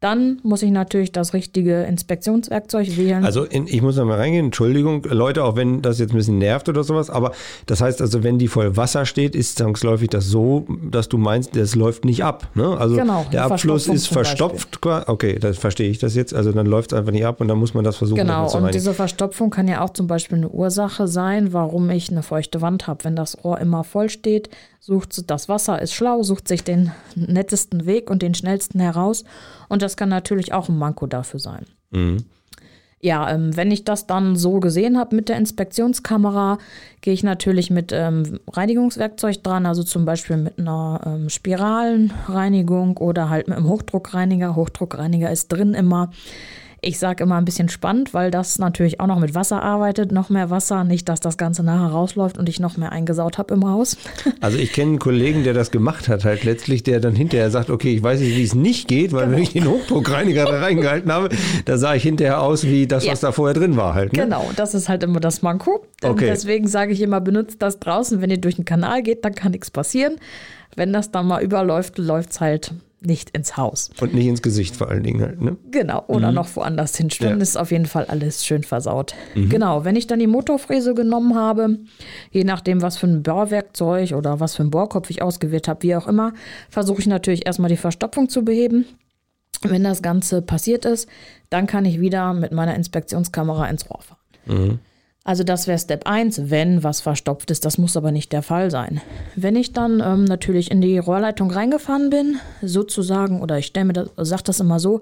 Dann 0.00 0.40
muss 0.42 0.62
ich 0.62 0.70
natürlich 0.70 1.12
das 1.12 1.34
richtige 1.34 1.82
Inspektionswerkzeug 1.82 2.96
wählen. 2.96 3.22
Also 3.22 3.44
in, 3.44 3.66
ich 3.66 3.82
muss 3.82 3.96
noch 3.96 4.06
mal 4.06 4.16
reingehen, 4.16 4.46
Entschuldigung, 4.46 5.04
Leute, 5.04 5.44
auch 5.44 5.56
wenn 5.56 5.82
das 5.82 5.98
jetzt 5.98 6.12
ein 6.12 6.16
bisschen 6.16 6.38
nervt 6.38 6.70
oder 6.70 6.84
sowas, 6.84 7.10
aber 7.10 7.32
das 7.66 7.82
heißt 7.82 8.00
also, 8.00 8.22
wenn 8.22 8.38
die 8.38 8.48
voll 8.48 8.78
Wasser 8.78 9.04
steht, 9.04 9.36
ist 9.36 9.58
zwangsläufig 9.58 10.08
das 10.08 10.24
so, 10.24 10.66
dass 10.90 11.10
du 11.10 11.18
meinst, 11.18 11.54
das 11.54 11.74
läuft 11.74 12.06
nicht 12.06 12.24
ab. 12.24 12.48
Ne? 12.54 12.78
Also 12.78 12.96
genau, 12.96 13.26
der 13.30 13.44
Abfluss 13.44 13.88
ist 13.88 14.06
verstopft. 14.06 14.78
Okay, 14.86 15.38
das 15.38 15.58
verstehe 15.58 15.90
ich 15.90 15.98
das 15.98 16.14
jetzt. 16.14 16.32
Also 16.32 16.52
dann 16.52 16.64
läuft 16.64 16.92
es 16.92 16.98
einfach 16.98 17.12
nicht 17.12 17.26
ab 17.26 17.42
und 17.42 17.48
dann 17.48 17.58
muss 17.58 17.74
man 17.74 17.84
das 17.84 17.96
versuchen. 17.96 18.20
Genau, 18.20 18.44
und 18.46 18.54
reinigen. 18.54 18.72
diese 18.72 18.94
Verstopfung 18.94 19.50
kann 19.50 19.68
ja 19.68 19.82
auch 19.82 19.90
zum 19.90 20.06
Beispiel 20.06 20.38
eine 20.38 20.48
Ursache 20.48 21.08
sein, 21.08 21.52
warum 21.52 21.90
ich 21.90 22.10
eine 22.10 22.22
feuchte 22.22 22.62
Wand 22.62 22.86
habe. 22.86 23.04
Wenn 23.04 23.16
das 23.16 23.44
Rohr 23.44 23.58
immer 23.58 23.84
voll 23.84 24.08
steht, 24.08 24.48
sucht 24.80 25.30
das 25.30 25.48
Wasser, 25.48 25.80
ist 25.80 25.92
schlau, 25.92 26.22
sucht 26.22 26.48
sich 26.48 26.64
den 26.64 26.90
nettesten 27.14 27.86
Weg 27.86 28.10
und 28.10 28.22
den 28.22 28.34
schnellsten 28.34 28.80
heraus. 28.80 29.24
Und 29.68 29.82
das 29.82 29.96
kann 29.96 30.08
natürlich 30.08 30.52
auch 30.52 30.68
ein 30.68 30.78
Manko 30.78 31.06
dafür 31.06 31.38
sein. 31.38 31.66
Mhm. 31.90 32.24
Ja, 33.02 33.30
ähm, 33.30 33.56
wenn 33.56 33.70
ich 33.70 33.84
das 33.84 34.06
dann 34.06 34.36
so 34.36 34.60
gesehen 34.60 34.98
habe 34.98 35.16
mit 35.16 35.30
der 35.30 35.38
Inspektionskamera, 35.38 36.58
gehe 37.00 37.14
ich 37.14 37.22
natürlich 37.22 37.70
mit 37.70 37.92
ähm, 37.92 38.40
Reinigungswerkzeug 38.46 39.42
dran, 39.42 39.64
also 39.64 39.82
zum 39.82 40.04
Beispiel 40.04 40.36
mit 40.36 40.58
einer 40.58 41.00
ähm, 41.06 41.30
Spiralenreinigung 41.30 42.98
oder 42.98 43.30
halt 43.30 43.48
mit 43.48 43.56
einem 43.56 43.68
Hochdruckreiniger. 43.68 44.54
Hochdruckreiniger 44.54 45.30
ist 45.30 45.48
drin 45.48 45.72
immer. 45.72 46.10
Ich 46.82 46.98
sage 46.98 47.24
immer 47.24 47.36
ein 47.36 47.44
bisschen 47.44 47.68
spannend, 47.68 48.14
weil 48.14 48.30
das 48.30 48.58
natürlich 48.58 49.00
auch 49.00 49.06
noch 49.06 49.18
mit 49.18 49.34
Wasser 49.34 49.62
arbeitet, 49.62 50.12
noch 50.12 50.30
mehr 50.30 50.48
Wasser, 50.48 50.82
nicht, 50.84 51.08
dass 51.10 51.20
das 51.20 51.36
Ganze 51.36 51.62
nachher 51.62 51.92
rausläuft 51.92 52.38
und 52.38 52.48
ich 52.48 52.58
noch 52.58 52.78
mehr 52.78 52.90
eingesaut 52.90 53.36
habe 53.36 53.54
im 53.54 53.68
Haus. 53.68 53.96
Also 54.40 54.56
ich 54.58 54.72
kenne 54.72 54.90
einen 54.90 54.98
Kollegen, 54.98 55.44
der 55.44 55.52
das 55.52 55.70
gemacht 55.70 56.08
hat, 56.08 56.24
halt 56.24 56.44
letztlich, 56.44 56.82
der 56.82 56.98
dann 57.00 57.14
hinterher 57.14 57.50
sagt, 57.50 57.68
okay, 57.68 57.94
ich 57.94 58.02
weiß 58.02 58.20
nicht, 58.20 58.36
wie 58.36 58.42
es 58.42 58.54
nicht 58.54 58.88
geht, 58.88 59.12
weil 59.12 59.24
genau. 59.24 59.36
wenn 59.36 59.42
ich 59.42 59.52
den 59.52 59.68
Hochdruckreiniger 59.68 60.44
da 60.46 60.60
reingehalten 60.60 61.12
habe, 61.12 61.28
da 61.66 61.76
sah 61.76 61.94
ich 61.94 62.02
hinterher 62.02 62.40
aus 62.40 62.64
wie 62.64 62.86
das, 62.86 63.04
ja. 63.04 63.12
was 63.12 63.20
da 63.20 63.32
vorher 63.32 63.54
drin 63.54 63.76
war 63.76 63.94
halt. 63.94 64.12
Ne? 64.12 64.22
Genau, 64.22 64.50
das 64.56 64.74
ist 64.74 64.88
halt 64.88 65.02
immer 65.02 65.20
das 65.20 65.42
Manko. 65.42 65.84
Okay. 66.02 66.26
Deswegen 66.26 66.68
sage 66.68 66.92
ich 66.92 67.02
immer, 67.02 67.20
benutzt 67.20 67.60
das 67.60 67.80
draußen, 67.80 68.22
wenn 68.22 68.30
ihr 68.30 68.40
durch 68.40 68.56
den 68.56 68.64
Kanal 68.64 69.02
geht, 69.02 69.24
dann 69.24 69.34
kann 69.34 69.52
nichts 69.52 69.70
passieren. 69.70 70.16
Wenn 70.74 70.92
das 70.92 71.10
dann 71.10 71.26
mal 71.26 71.42
überläuft, 71.42 71.98
läuft 71.98 72.30
es 72.30 72.40
halt 72.40 72.72
nicht 73.00 73.30
ins 73.30 73.56
Haus. 73.56 73.90
Und 74.00 74.14
nicht 74.14 74.26
ins 74.26 74.42
Gesicht 74.42 74.76
vor 74.76 74.88
allen 74.88 75.02
Dingen 75.02 75.22
halt, 75.22 75.40
ne? 75.40 75.56
Genau, 75.70 76.04
oder 76.06 76.28
mhm. 76.28 76.34
noch 76.34 76.54
woanders 76.56 76.96
hin. 76.96 77.08
Dann 77.20 77.30
ja. 77.30 77.36
ist 77.36 77.56
auf 77.56 77.70
jeden 77.70 77.86
Fall 77.86 78.04
alles 78.06 78.44
schön 78.44 78.62
versaut. 78.62 79.14
Mhm. 79.34 79.48
Genau, 79.48 79.84
wenn 79.84 79.96
ich 79.96 80.06
dann 80.06 80.18
die 80.18 80.26
Motorfräse 80.26 80.94
genommen 80.94 81.34
habe, 81.34 81.78
je 82.30 82.44
nachdem, 82.44 82.82
was 82.82 82.98
für 82.98 83.06
ein 83.06 83.22
Bohrwerkzeug 83.22 84.12
oder 84.12 84.40
was 84.40 84.54
für 84.56 84.62
ein 84.62 84.70
Bohrkopf 84.70 85.10
ich 85.10 85.22
ausgewählt 85.22 85.66
habe, 85.66 85.82
wie 85.82 85.96
auch 85.96 86.06
immer, 86.06 86.32
versuche 86.68 87.00
ich 87.00 87.06
natürlich 87.06 87.46
erstmal 87.46 87.70
die 87.70 87.76
Verstopfung 87.76 88.28
zu 88.28 88.44
beheben. 88.44 88.84
Wenn 89.62 89.84
das 89.84 90.02
Ganze 90.02 90.42
passiert 90.42 90.84
ist, 90.84 91.08
dann 91.50 91.66
kann 91.66 91.84
ich 91.84 92.00
wieder 92.00 92.32
mit 92.32 92.52
meiner 92.52 92.74
Inspektionskamera 92.76 93.66
ins 93.68 93.90
Rohr 93.90 94.00
fahren. 94.02 94.18
Mhm. 94.46 94.78
Also 95.30 95.44
das 95.44 95.68
wäre 95.68 95.78
Step 95.78 96.08
1, 96.08 96.50
wenn 96.50 96.82
was 96.82 97.00
verstopft 97.00 97.52
ist. 97.52 97.64
Das 97.64 97.78
muss 97.78 97.96
aber 97.96 98.10
nicht 98.10 98.32
der 98.32 98.42
Fall 98.42 98.68
sein. 98.68 99.00
Wenn 99.36 99.54
ich 99.54 99.72
dann 99.72 100.02
ähm, 100.04 100.24
natürlich 100.24 100.72
in 100.72 100.80
die 100.80 100.98
Rohrleitung 100.98 101.52
reingefahren 101.52 102.10
bin, 102.10 102.40
sozusagen, 102.62 103.40
oder 103.40 103.56
ich 103.56 103.66
stelle 103.66 103.86
mir 103.86 103.92
das, 103.92 104.10
sage 104.16 104.42
das 104.46 104.58
immer 104.58 104.80
so, 104.80 104.98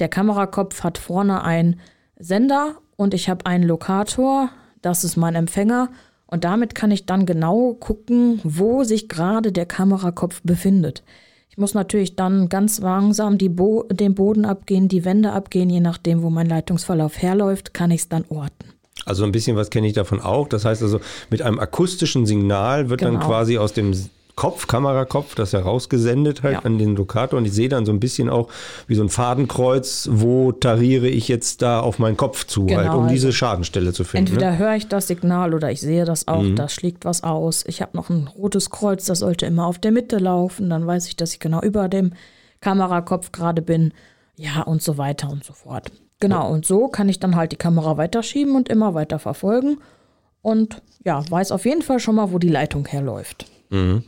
der 0.00 0.08
Kamerakopf 0.08 0.82
hat 0.82 0.98
vorne 0.98 1.44
einen 1.44 1.78
Sender 2.18 2.74
und 2.96 3.14
ich 3.14 3.28
habe 3.28 3.46
einen 3.46 3.62
Lokator, 3.62 4.48
das 4.82 5.04
ist 5.04 5.16
mein 5.16 5.36
Empfänger. 5.36 5.90
Und 6.26 6.42
damit 6.42 6.74
kann 6.74 6.90
ich 6.90 7.06
dann 7.06 7.24
genau 7.24 7.74
gucken, 7.74 8.40
wo 8.42 8.82
sich 8.82 9.08
gerade 9.08 9.52
der 9.52 9.66
Kamerakopf 9.66 10.40
befindet. 10.42 11.04
Ich 11.50 11.56
muss 11.56 11.74
natürlich 11.74 12.16
dann 12.16 12.48
ganz 12.48 12.80
langsam 12.80 13.38
Bo 13.38 13.84
den 13.84 14.16
Boden 14.16 14.44
abgehen, 14.44 14.88
die 14.88 15.04
Wände 15.04 15.30
abgehen, 15.30 15.70
je 15.70 15.78
nachdem, 15.78 16.24
wo 16.24 16.30
mein 16.30 16.48
Leitungsverlauf 16.48 17.22
herläuft, 17.22 17.74
kann 17.74 17.92
ich 17.92 18.00
es 18.00 18.08
dann 18.08 18.24
orten. 18.28 18.67
Also 19.04 19.24
ein 19.24 19.32
bisschen 19.32 19.56
was 19.56 19.70
kenne 19.70 19.86
ich 19.86 19.94
davon 19.94 20.20
auch. 20.20 20.48
Das 20.48 20.64
heißt 20.64 20.82
also, 20.82 21.00
mit 21.30 21.42
einem 21.42 21.58
akustischen 21.58 22.26
Signal 22.26 22.90
wird 22.90 23.00
genau. 23.00 23.12
dann 23.12 23.22
quasi 23.22 23.58
aus 23.58 23.72
dem 23.72 23.94
Kopf, 24.38 24.68
Kamerakopf, 24.68 25.34
das 25.34 25.52
herausgesendet 25.52 26.44
halt 26.44 26.54
ja. 26.54 26.60
an 26.60 26.78
den 26.78 26.94
Lokator 26.94 27.40
und 27.40 27.44
ich 27.44 27.52
sehe 27.52 27.68
dann 27.68 27.84
so 27.84 27.90
ein 27.90 27.98
bisschen 27.98 28.30
auch 28.30 28.48
wie 28.86 28.94
so 28.94 29.02
ein 29.02 29.08
Fadenkreuz, 29.08 30.08
wo 30.12 30.52
tariere 30.52 31.08
ich 31.08 31.26
jetzt 31.26 31.60
da 31.60 31.80
auf 31.80 31.98
meinen 31.98 32.16
Kopf 32.16 32.46
zu, 32.46 32.66
genau, 32.66 32.78
halt, 32.78 32.90
um 32.90 33.02
also 33.02 33.08
diese 33.12 33.32
Schadenstelle 33.32 33.92
zu 33.92 34.04
finden. 34.04 34.28
Entweder 34.28 34.52
ne? 34.52 34.58
höre 34.58 34.76
ich 34.76 34.86
das 34.86 35.08
Signal 35.08 35.54
oder 35.54 35.72
ich 35.72 35.80
sehe 35.80 36.04
das 36.04 36.28
auch, 36.28 36.42
mhm. 36.42 36.54
da 36.54 36.68
schlägt 36.68 37.04
was 37.04 37.24
aus. 37.24 37.64
Ich 37.66 37.82
habe 37.82 37.96
noch 37.96 38.10
ein 38.10 38.28
rotes 38.28 38.70
Kreuz, 38.70 39.06
das 39.06 39.18
sollte 39.18 39.44
immer 39.44 39.66
auf 39.66 39.80
der 39.80 39.90
Mitte 39.90 40.18
laufen, 40.18 40.70
dann 40.70 40.86
weiß 40.86 41.08
ich, 41.08 41.16
dass 41.16 41.32
ich 41.32 41.40
genau 41.40 41.60
über 41.62 41.88
dem 41.88 42.12
Kamerakopf 42.60 43.32
gerade 43.32 43.60
bin. 43.60 43.92
Ja, 44.36 44.62
und 44.62 44.82
so 44.82 44.98
weiter 44.98 45.28
und 45.30 45.42
so 45.42 45.52
fort. 45.52 45.90
Genau, 46.20 46.50
und 46.50 46.66
so 46.66 46.88
kann 46.88 47.08
ich 47.08 47.20
dann 47.20 47.36
halt 47.36 47.52
die 47.52 47.56
Kamera 47.56 47.96
weiterschieben 47.96 48.56
und 48.56 48.68
immer 48.68 48.94
weiter 48.94 49.18
verfolgen. 49.18 49.78
Und 50.42 50.82
ja, 51.04 51.22
weiß 51.30 51.52
auf 51.52 51.64
jeden 51.64 51.82
Fall 51.82 52.00
schon 52.00 52.16
mal, 52.16 52.32
wo 52.32 52.38
die 52.38 52.48
Leitung 52.48 52.86
herläuft. 52.86 53.46
Mhm. 53.70 54.02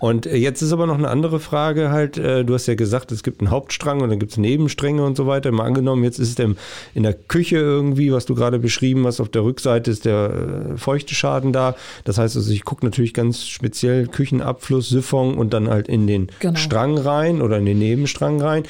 Und 0.00 0.26
äh, 0.26 0.36
jetzt 0.36 0.60
ist 0.62 0.72
aber 0.72 0.86
noch 0.86 0.98
eine 0.98 1.08
andere 1.08 1.38
Frage 1.38 1.90
halt, 1.90 2.18
äh, 2.18 2.44
du 2.44 2.54
hast 2.54 2.66
ja 2.66 2.74
gesagt, 2.74 3.12
es 3.12 3.22
gibt 3.22 3.40
einen 3.40 3.50
Hauptstrang 3.50 4.00
und 4.00 4.10
dann 4.10 4.18
gibt 4.18 4.32
es 4.32 4.38
Nebenstränge 4.38 5.04
und 5.04 5.16
so 5.16 5.26
weiter. 5.26 5.52
Mal 5.52 5.64
angenommen, 5.64 6.02
jetzt 6.02 6.18
ist 6.18 6.38
es 6.38 6.56
in 6.94 7.02
der 7.02 7.14
Küche 7.14 7.56
irgendwie, 7.56 8.12
was 8.12 8.26
du 8.26 8.34
gerade 8.34 8.58
beschrieben 8.58 9.06
hast, 9.06 9.20
auf 9.20 9.28
der 9.28 9.44
Rückseite 9.44 9.90
ist 9.90 10.04
der 10.04 10.72
äh, 10.74 10.76
feuchte 10.76 11.14
Schaden 11.14 11.52
da. 11.52 11.76
Das 12.04 12.18
heißt 12.18 12.36
also, 12.36 12.52
ich 12.52 12.64
gucke 12.64 12.84
natürlich 12.84 13.14
ganz 13.14 13.46
speziell 13.46 14.08
Küchenabfluss, 14.08 14.88
Siphon 14.88 15.34
und 15.34 15.54
dann 15.54 15.68
halt 15.68 15.88
in 15.88 16.06
den 16.06 16.28
genau. 16.40 16.56
Strang 16.56 16.98
rein 16.98 17.40
oder 17.40 17.58
in 17.58 17.66
den 17.66 17.78
Nebenstrang 17.78 18.40
rein. 18.40 18.64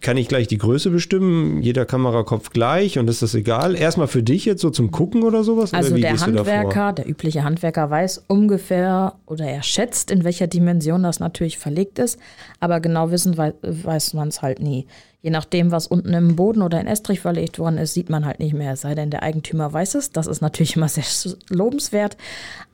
Kann 0.00 0.16
ich 0.16 0.28
gleich 0.28 0.46
die 0.46 0.58
Größe 0.58 0.90
bestimmen? 0.90 1.62
Jeder 1.62 1.86
Kamerakopf 1.86 2.50
gleich 2.50 2.98
und 2.98 3.08
ist 3.08 3.22
das 3.22 3.34
egal? 3.34 3.74
Erstmal 3.74 4.08
für 4.08 4.22
dich 4.22 4.44
jetzt 4.44 4.60
so 4.60 4.70
zum 4.70 4.90
Gucken 4.90 5.22
oder 5.22 5.42
sowas? 5.44 5.72
Also 5.72 5.92
oder 5.92 6.00
der 6.00 6.20
Handwerker, 6.20 6.92
der 6.92 7.08
übliche 7.08 7.44
Handwerker 7.44 7.88
weiß 7.88 8.24
ungefähr, 8.26 8.95
oder 9.26 9.46
er 9.46 9.62
schätzt, 9.62 10.10
in 10.10 10.24
welcher 10.24 10.46
Dimension 10.46 11.02
das 11.02 11.20
natürlich 11.20 11.58
verlegt 11.58 11.98
ist, 11.98 12.18
aber 12.60 12.80
genau 12.80 13.10
wissen 13.10 13.36
weiß 13.36 14.14
man 14.14 14.28
es 14.28 14.42
halt 14.42 14.60
nie. 14.60 14.86
Je 15.22 15.30
nachdem, 15.30 15.72
was 15.72 15.88
unten 15.88 16.14
im 16.14 16.36
Boden 16.36 16.62
oder 16.62 16.80
in 16.80 16.86
Estrich 16.86 17.20
verlegt 17.20 17.58
worden 17.58 17.78
ist, 17.78 17.94
sieht 17.94 18.10
man 18.10 18.24
halt 18.24 18.38
nicht 18.38 18.54
mehr, 18.54 18.74
es 18.74 18.82
sei 18.82 18.94
denn, 18.94 19.10
der 19.10 19.24
Eigentümer 19.24 19.72
weiß 19.72 19.96
es. 19.96 20.12
Das 20.12 20.28
ist 20.28 20.40
natürlich 20.40 20.76
immer 20.76 20.88
sehr 20.88 21.04
lobenswert. 21.48 22.16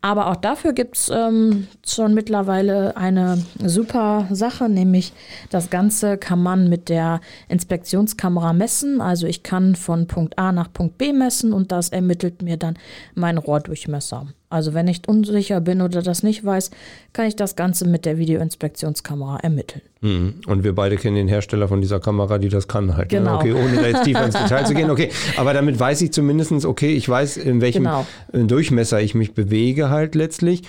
Aber 0.02 0.26
auch 0.26 0.36
dafür 0.36 0.72
gibt 0.72 0.96
es 0.96 1.10
ähm, 1.14 1.68
schon 1.86 2.12
mittlerweile 2.12 2.96
eine 2.96 3.40
super 3.64 4.26
Sache, 4.32 4.68
nämlich 4.68 5.12
das 5.50 5.70
Ganze 5.70 6.18
kann 6.18 6.42
man 6.42 6.68
mit 6.68 6.88
der 6.88 7.20
Inspektionskamera 7.48 8.52
messen. 8.52 9.00
Also 9.00 9.28
ich 9.28 9.44
kann 9.44 9.76
von 9.76 10.08
Punkt 10.08 10.38
A 10.38 10.50
nach 10.50 10.72
Punkt 10.72 10.98
B 10.98 11.12
messen 11.12 11.52
und 11.52 11.70
das 11.70 11.90
ermittelt 11.90 12.42
mir 12.42 12.56
dann 12.56 12.76
mein 13.14 13.38
Rohrdurchmesser. 13.38 14.26
Also 14.52 14.74
wenn 14.74 14.86
ich 14.86 15.08
unsicher 15.08 15.62
bin 15.62 15.80
oder 15.80 16.02
das 16.02 16.22
nicht 16.22 16.44
weiß, 16.44 16.72
kann 17.14 17.26
ich 17.26 17.36
das 17.36 17.56
Ganze 17.56 17.88
mit 17.88 18.04
der 18.04 18.18
Videoinspektionskamera 18.18 19.38
ermitteln. 19.38 19.80
Mhm. 20.02 20.34
Und 20.46 20.62
wir 20.62 20.74
beide 20.74 20.96
kennen 20.96 21.16
den 21.16 21.28
Hersteller 21.28 21.68
von 21.68 21.80
dieser 21.80 22.00
Kamera, 22.00 22.36
die 22.36 22.50
das 22.50 22.68
kann 22.68 22.94
halt. 22.94 23.10
Ne? 23.10 23.18
Genau. 23.18 23.32
Ne? 23.32 23.38
Okay, 23.38 23.52
ohne 23.54 23.76
da 23.76 23.86
jetzt 23.86 24.04
tiefer 24.04 24.26
ins 24.26 24.34
Detail 24.38 24.66
zu 24.66 24.74
gehen. 24.74 24.90
Okay, 24.90 25.08
aber 25.38 25.54
damit 25.54 25.80
weiß 25.80 26.02
ich 26.02 26.12
zumindest, 26.12 26.66
okay, 26.66 26.94
ich 26.94 27.08
weiß, 27.08 27.38
in 27.38 27.62
welchem 27.62 27.84
genau. 27.84 28.06
Durchmesser 28.32 29.00
ich 29.00 29.14
mich 29.14 29.32
bewege 29.32 29.88
halt 29.92 30.16
letztlich 30.16 30.62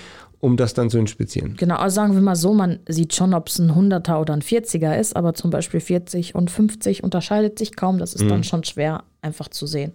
um 0.43 0.57
das 0.57 0.73
dann 0.73 0.89
zu 0.89 0.97
inspizieren. 0.97 1.55
Genau, 1.55 1.77
also 1.77 1.95
sagen 1.95 2.15
wir 2.15 2.21
mal 2.21 2.35
so, 2.35 2.53
man 2.53 2.79
sieht 2.85 3.15
schon, 3.15 3.33
ob 3.33 3.47
es 3.47 3.59
ein 3.59 3.71
100er 3.71 4.19
oder 4.19 4.33
ein 4.33 4.41
40er 4.41 4.99
ist, 4.99 5.15
aber 5.15 5.33
zum 5.35 5.51
Beispiel 5.51 5.79
40 5.79 6.35
und 6.35 6.51
50 6.51 7.01
unterscheidet 7.01 7.57
sich 7.57 7.77
kaum. 7.77 7.97
Das 7.97 8.13
ist 8.13 8.25
mhm. 8.25 8.27
dann 8.27 8.43
schon 8.43 8.65
schwer 8.65 9.05
einfach 9.21 9.47
zu 9.47 9.65
sehen. 9.65 9.93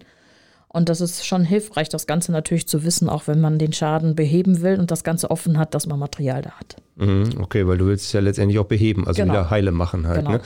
Und 0.67 0.89
das 0.89 1.01
ist 1.01 1.23
schon 1.23 1.43
hilfreich, 1.43 1.89
das 1.89 2.07
Ganze 2.07 2.31
natürlich 2.31 2.67
zu 2.67 2.83
wissen, 2.83 3.09
auch 3.09 3.27
wenn 3.27 3.39
man 3.39 3.59
den 3.59 3.73
Schaden 3.73 4.15
beheben 4.15 4.63
will 4.63 4.79
und 4.79 4.89
das 4.89 5.03
Ganze 5.03 5.29
offen 5.29 5.59
hat, 5.59 5.75
dass 5.75 5.85
man 5.85 5.99
Material 5.99 6.41
da 6.41 6.51
hat. 6.51 6.77
Mhm, 6.95 7.29
okay, 7.41 7.67
weil 7.67 7.77
du 7.77 7.85
willst 7.85 8.07
es 8.07 8.13
ja 8.13 8.19
letztendlich 8.19 8.57
auch 8.57 8.65
beheben, 8.65 9.07
also 9.07 9.21
genau. 9.21 9.33
wieder 9.33 9.49
heile 9.51 9.71
machen 9.71 10.07
halt. 10.07 10.25
Genau. 10.25 10.31
Ne? 10.31 10.41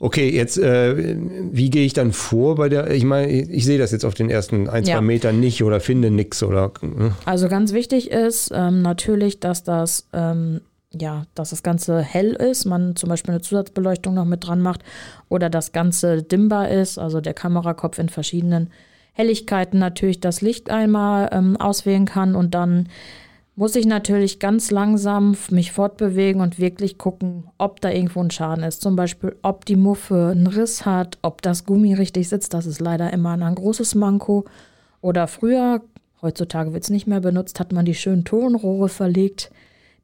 Okay, 0.00 0.30
jetzt, 0.30 0.58
äh, 0.58 1.16
wie 1.50 1.70
gehe 1.70 1.84
ich 1.84 1.92
dann 1.92 2.12
vor 2.12 2.54
bei 2.54 2.68
der, 2.68 2.90
ich 2.92 3.04
meine, 3.04 3.28
ich 3.32 3.64
sehe 3.64 3.78
das 3.78 3.90
jetzt 3.90 4.04
auf 4.04 4.14
den 4.14 4.30
ersten 4.30 4.68
ein, 4.68 4.84
zwei 4.84 4.92
ja. 4.92 5.00
Metern 5.00 5.40
nicht 5.40 5.64
oder 5.64 5.80
finde 5.80 6.10
nichts 6.10 6.42
oder. 6.42 6.70
Ne? 6.82 7.12
Also 7.24 7.48
ganz 7.48 7.72
wichtig 7.72 8.12
ist 8.12 8.52
ähm, 8.54 8.80
natürlich, 8.82 9.40
dass 9.40 9.64
das, 9.64 10.06
ähm, 10.12 10.60
ja, 10.92 11.24
dass 11.34 11.50
das 11.50 11.64
Ganze 11.64 12.00
hell 12.00 12.32
ist, 12.34 12.64
man 12.64 12.94
zum 12.94 13.08
Beispiel 13.08 13.32
eine 13.32 13.40
Zusatzbeleuchtung 13.40 14.14
noch 14.14 14.24
mit 14.24 14.46
dran 14.46 14.62
macht 14.62 14.84
oder 15.28 15.50
das 15.50 15.72
Ganze 15.72 16.22
dimmbar 16.22 16.68
ist, 16.68 16.98
also 16.98 17.20
der 17.20 17.34
Kamerakopf 17.34 17.98
in 17.98 18.08
verschiedenen 18.08 18.70
Helligkeiten 19.14 19.80
natürlich 19.80 20.20
das 20.20 20.42
Licht 20.42 20.70
einmal 20.70 21.28
ähm, 21.32 21.56
auswählen 21.56 22.06
kann 22.06 22.36
und 22.36 22.54
dann 22.54 22.88
muss 23.58 23.74
ich 23.74 23.86
natürlich 23.86 24.38
ganz 24.38 24.70
langsam 24.70 25.36
mich 25.50 25.72
fortbewegen 25.72 26.40
und 26.40 26.60
wirklich 26.60 26.96
gucken, 26.96 27.48
ob 27.58 27.80
da 27.80 27.90
irgendwo 27.90 28.20
ein 28.22 28.30
Schaden 28.30 28.62
ist. 28.62 28.80
Zum 28.82 28.94
Beispiel, 28.94 29.34
ob 29.42 29.64
die 29.64 29.74
Muffe 29.74 30.28
einen 30.30 30.46
Riss 30.46 30.86
hat, 30.86 31.18
ob 31.22 31.42
das 31.42 31.64
Gummi 31.64 31.92
richtig 31.94 32.28
sitzt. 32.28 32.54
Das 32.54 32.66
ist 32.66 32.80
leider 32.80 33.12
immer 33.12 33.32
ein 33.32 33.54
großes 33.56 33.96
Manko. 33.96 34.44
Oder 35.00 35.26
früher, 35.26 35.82
heutzutage 36.22 36.72
wird 36.72 36.84
es 36.84 36.90
nicht 36.90 37.08
mehr 37.08 37.18
benutzt, 37.18 37.58
hat 37.58 37.72
man 37.72 37.84
die 37.84 37.96
schönen 37.96 38.24
Tonrohre 38.24 38.88
verlegt. 38.88 39.50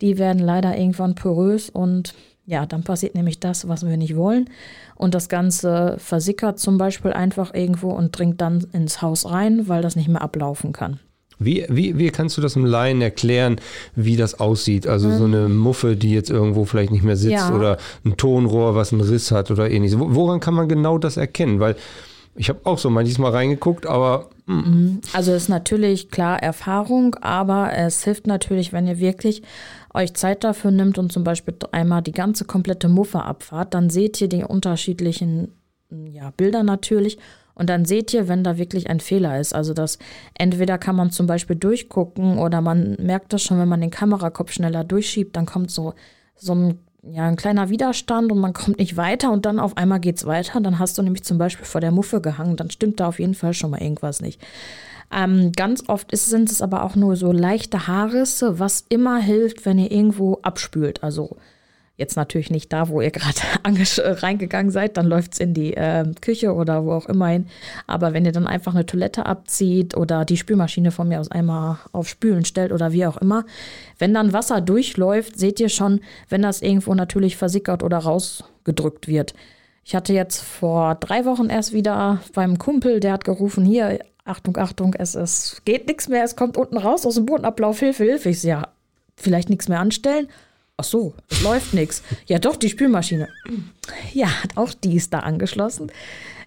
Die 0.00 0.18
werden 0.18 0.40
leider 0.40 0.76
irgendwann 0.76 1.14
porös 1.14 1.70
und 1.70 2.12
ja, 2.46 2.66
dann 2.66 2.82
passiert 2.82 3.14
nämlich 3.14 3.38
das, 3.38 3.68
was 3.68 3.86
wir 3.86 3.96
nicht 3.96 4.16
wollen. 4.16 4.50
Und 4.96 5.14
das 5.14 5.28
Ganze 5.28 5.94
versickert 5.98 6.58
zum 6.58 6.76
Beispiel 6.76 7.12
einfach 7.12 7.54
irgendwo 7.54 7.90
und 7.90 8.18
dringt 8.18 8.40
dann 8.40 8.66
ins 8.72 9.00
Haus 9.00 9.30
rein, 9.30 9.68
weil 9.68 9.80
das 9.80 9.94
nicht 9.94 10.08
mehr 10.08 10.22
ablaufen 10.22 10.72
kann. 10.72 10.98
Wie, 11.38 11.66
wie, 11.68 11.98
wie 11.98 12.10
kannst 12.10 12.36
du 12.36 12.40
das 12.40 12.56
im 12.56 12.64
Laien 12.64 13.02
erklären, 13.02 13.60
wie 13.94 14.16
das 14.16 14.38
aussieht? 14.40 14.86
Also 14.86 15.08
mhm. 15.08 15.18
so 15.18 15.24
eine 15.24 15.48
Muffe, 15.48 15.96
die 15.96 16.12
jetzt 16.12 16.30
irgendwo 16.30 16.64
vielleicht 16.64 16.92
nicht 16.92 17.04
mehr 17.04 17.16
sitzt 17.16 17.48
ja. 17.48 17.54
oder 17.54 17.78
ein 18.04 18.16
Tonrohr, 18.16 18.74
was 18.74 18.92
einen 18.92 19.02
Riss 19.02 19.30
hat 19.30 19.50
oder 19.50 19.70
ähnliches. 19.70 19.98
Woran 19.98 20.40
kann 20.40 20.54
man 20.54 20.68
genau 20.68 20.98
das 20.98 21.16
erkennen? 21.16 21.60
Weil 21.60 21.76
ich 22.36 22.48
habe 22.48 22.60
auch 22.64 22.78
so 22.78 22.90
manches 22.90 23.18
Mal 23.18 23.30
reingeguckt, 23.30 23.86
aber. 23.86 24.30
Mm. 24.46 24.52
Mhm. 24.52 25.00
Also 25.12 25.32
ist 25.32 25.48
natürlich 25.48 26.10
klar 26.10 26.42
Erfahrung, 26.42 27.14
aber 27.16 27.72
es 27.72 28.04
hilft 28.04 28.26
natürlich, 28.26 28.72
wenn 28.72 28.86
ihr 28.86 28.98
wirklich 28.98 29.42
euch 29.92 30.14
Zeit 30.14 30.42
dafür 30.44 30.70
nimmt 30.70 30.98
und 30.98 31.12
zum 31.12 31.24
Beispiel 31.24 31.54
einmal 31.70 32.02
die 32.02 32.12
ganze 32.12 32.44
komplette 32.44 32.88
Muffe 32.88 33.22
abfahrt, 33.22 33.74
dann 33.74 33.90
seht 33.90 34.20
ihr 34.20 34.28
die 34.28 34.44
unterschiedlichen 34.44 35.52
ja, 35.90 36.32
Bilder 36.36 36.62
natürlich. 36.64 37.18
Und 37.54 37.70
dann 37.70 37.84
seht 37.84 38.12
ihr, 38.12 38.28
wenn 38.28 38.42
da 38.44 38.58
wirklich 38.58 38.90
ein 38.90 39.00
Fehler 39.00 39.38
ist. 39.38 39.54
Also 39.54 39.74
das 39.74 39.98
entweder 40.34 40.78
kann 40.78 40.96
man 40.96 41.10
zum 41.10 41.26
Beispiel 41.26 41.56
durchgucken 41.56 42.38
oder 42.38 42.60
man 42.60 42.96
merkt 43.00 43.32
das 43.32 43.42
schon, 43.42 43.58
wenn 43.58 43.68
man 43.68 43.80
den 43.80 43.90
Kamerakopf 43.90 44.52
schneller 44.52 44.84
durchschiebt, 44.84 45.36
dann 45.36 45.46
kommt 45.46 45.70
so, 45.70 45.94
so 46.36 46.54
ein 46.54 46.78
ja, 47.06 47.28
ein 47.28 47.36
kleiner 47.36 47.68
Widerstand 47.68 48.32
und 48.32 48.38
man 48.38 48.52
kommt 48.54 48.78
nicht 48.78 48.96
weiter 48.96 49.30
und 49.30 49.46
dann 49.46 49.60
auf 49.60 49.76
einmal 49.76 50.00
geht 50.00 50.16
es 50.16 50.26
weiter. 50.26 50.60
Dann 50.60 50.78
hast 50.78 50.96
du 50.98 51.02
nämlich 51.02 51.24
zum 51.24 51.38
Beispiel 51.38 51.66
vor 51.66 51.80
der 51.80 51.90
Muffe 51.90 52.20
gehangen, 52.20 52.56
dann 52.56 52.70
stimmt 52.70 53.00
da 53.00 53.08
auf 53.08 53.18
jeden 53.18 53.34
Fall 53.34 53.54
schon 53.54 53.70
mal 53.70 53.82
irgendwas 53.82 54.20
nicht. 54.20 54.40
Ähm, 55.14 55.52
ganz 55.52 55.84
oft 55.88 56.12
ist, 56.12 56.30
sind 56.30 56.50
es 56.50 56.62
aber 56.62 56.82
auch 56.82 56.96
nur 56.96 57.16
so 57.16 57.30
leichte 57.30 57.86
Haarrisse, 57.86 58.58
was 58.58 58.84
immer 58.88 59.18
hilft, 59.18 59.66
wenn 59.66 59.78
ihr 59.78 59.92
irgendwo 59.92 60.38
abspült. 60.42 61.02
Also 61.02 61.36
Jetzt 61.96 62.16
natürlich 62.16 62.50
nicht 62.50 62.72
da, 62.72 62.88
wo 62.88 63.00
ihr 63.00 63.12
gerade 63.12 63.38
reingegangen 64.22 64.72
seid, 64.72 64.96
dann 64.96 65.06
läuft 65.06 65.34
es 65.34 65.38
in 65.38 65.54
die 65.54 65.74
äh, 65.74 66.04
Küche 66.20 66.52
oder 66.52 66.84
wo 66.84 66.92
auch 66.92 67.06
immer 67.06 67.28
hin. 67.28 67.46
Aber 67.86 68.12
wenn 68.12 68.24
ihr 68.24 68.32
dann 68.32 68.48
einfach 68.48 68.74
eine 68.74 68.84
Toilette 68.84 69.26
abzieht 69.26 69.96
oder 69.96 70.24
die 70.24 70.36
Spülmaschine 70.36 70.90
von 70.90 71.06
mir 71.06 71.20
aus 71.20 71.30
einmal 71.30 71.78
auf 71.92 72.08
Spülen 72.08 72.44
stellt 72.44 72.72
oder 72.72 72.92
wie 72.92 73.06
auch 73.06 73.18
immer, 73.18 73.44
wenn 73.98 74.12
dann 74.12 74.32
Wasser 74.32 74.60
durchläuft, 74.60 75.38
seht 75.38 75.60
ihr 75.60 75.68
schon, 75.68 76.00
wenn 76.28 76.42
das 76.42 76.62
irgendwo 76.62 76.94
natürlich 76.94 77.36
versickert 77.36 77.84
oder 77.84 77.98
rausgedrückt 77.98 79.06
wird. 79.06 79.34
Ich 79.84 79.94
hatte 79.94 80.14
jetzt 80.14 80.40
vor 80.40 80.96
drei 80.96 81.24
Wochen 81.26 81.48
erst 81.48 81.72
wieder 81.72 82.20
beim 82.32 82.58
Kumpel, 82.58 82.98
der 82.98 83.12
hat 83.12 83.24
gerufen, 83.24 83.64
hier, 83.64 84.00
Achtung, 84.24 84.56
Achtung, 84.56 84.94
es, 84.94 85.14
es 85.14 85.62
geht 85.64 85.86
nichts 85.86 86.08
mehr, 86.08 86.24
es 86.24 86.34
kommt 86.34 86.56
unten 86.56 86.78
raus 86.78 87.06
aus 87.06 87.16
dem 87.16 87.26
Bodenablauf, 87.26 87.78
Hilfe, 87.78 88.04
Hilfe. 88.04 88.30
Ich 88.30 88.40
sehe, 88.40 88.50
ja, 88.50 88.68
vielleicht 89.16 89.50
nichts 89.50 89.68
mehr 89.68 89.80
anstellen. 89.80 90.28
Ach 90.76 90.84
so, 90.84 91.14
es 91.28 91.42
läuft 91.42 91.72
nichts. 91.72 92.02
Ja, 92.26 92.38
doch, 92.38 92.56
die 92.56 92.68
Spülmaschine. 92.68 93.28
Ja, 94.12 94.28
auch 94.56 94.74
die 94.74 94.96
ist 94.96 95.14
da 95.14 95.20
angeschlossen. 95.20 95.90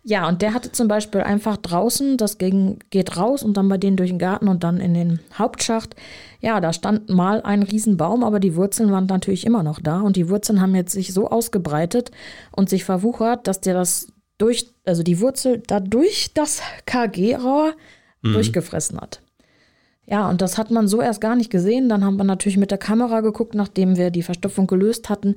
Ja, 0.03 0.27
und 0.27 0.41
der 0.41 0.53
hatte 0.53 0.72
zum 0.72 0.88
Beispiel 0.88 1.22
einfach 1.22 1.57
draußen, 1.57 2.17
das 2.17 2.38
ging, 2.38 2.79
geht 2.89 3.17
raus 3.17 3.43
und 3.43 3.57
dann 3.57 3.67
bei 3.67 3.77
denen 3.77 3.98
durch 3.98 4.10
den 4.10 4.19
Garten 4.19 4.48
und 4.48 4.63
dann 4.63 4.79
in 4.79 4.93
den 4.93 5.19
Hauptschacht. 5.38 5.96
Ja, 6.39 6.62
da 6.62 6.72
stand 6.72 7.10
mal 7.10 7.41
ein 7.41 7.62
Riesenbaum, 7.63 8.24
aber 8.24 8.39
die 8.39 8.55
Wurzeln 8.55 8.91
waren 8.91 9.05
natürlich 9.05 9.46
immer 9.46 9.63
noch 9.63 9.81
da 9.81 10.00
und 10.00 10.15
die 10.15 10.29
Wurzeln 10.29 10.62
haben 10.62 10.75
jetzt 10.75 10.93
sich 10.93 11.13
so 11.13 11.29
ausgebreitet 11.29 12.12
und 12.51 12.69
sich 12.69 12.86
verwuchert, 12.86 13.48
dass 13.48 13.60
der 13.60 13.74
das 13.74 14.07
durch, 14.38 14.74
also 14.86 15.03
die 15.03 15.19
Wurzel 15.19 15.62
da 15.65 15.79
durch 15.79 16.31
das 16.34 16.62
KG-Rohr 16.86 17.74
mhm. 18.22 18.34
durchgefressen 18.34 19.01
hat. 19.01 19.22
Ja, 20.09 20.29
und 20.29 20.41
das 20.41 20.57
hat 20.57 20.71
man 20.71 20.87
so 20.87 21.01
erst 21.01 21.19
gar 21.19 21.35
nicht 21.35 21.49
gesehen. 21.49 21.89
Dann 21.89 22.03
haben 22.05 22.15
wir 22.15 22.23
natürlich 22.23 22.57
mit 22.57 22.71
der 22.71 22.77
Kamera 22.77 23.19
geguckt, 23.21 23.55
nachdem 23.55 23.97
wir 23.97 24.09
die 24.09 24.23
Verstopfung 24.23 24.65
gelöst 24.65 25.09
hatten. 25.09 25.35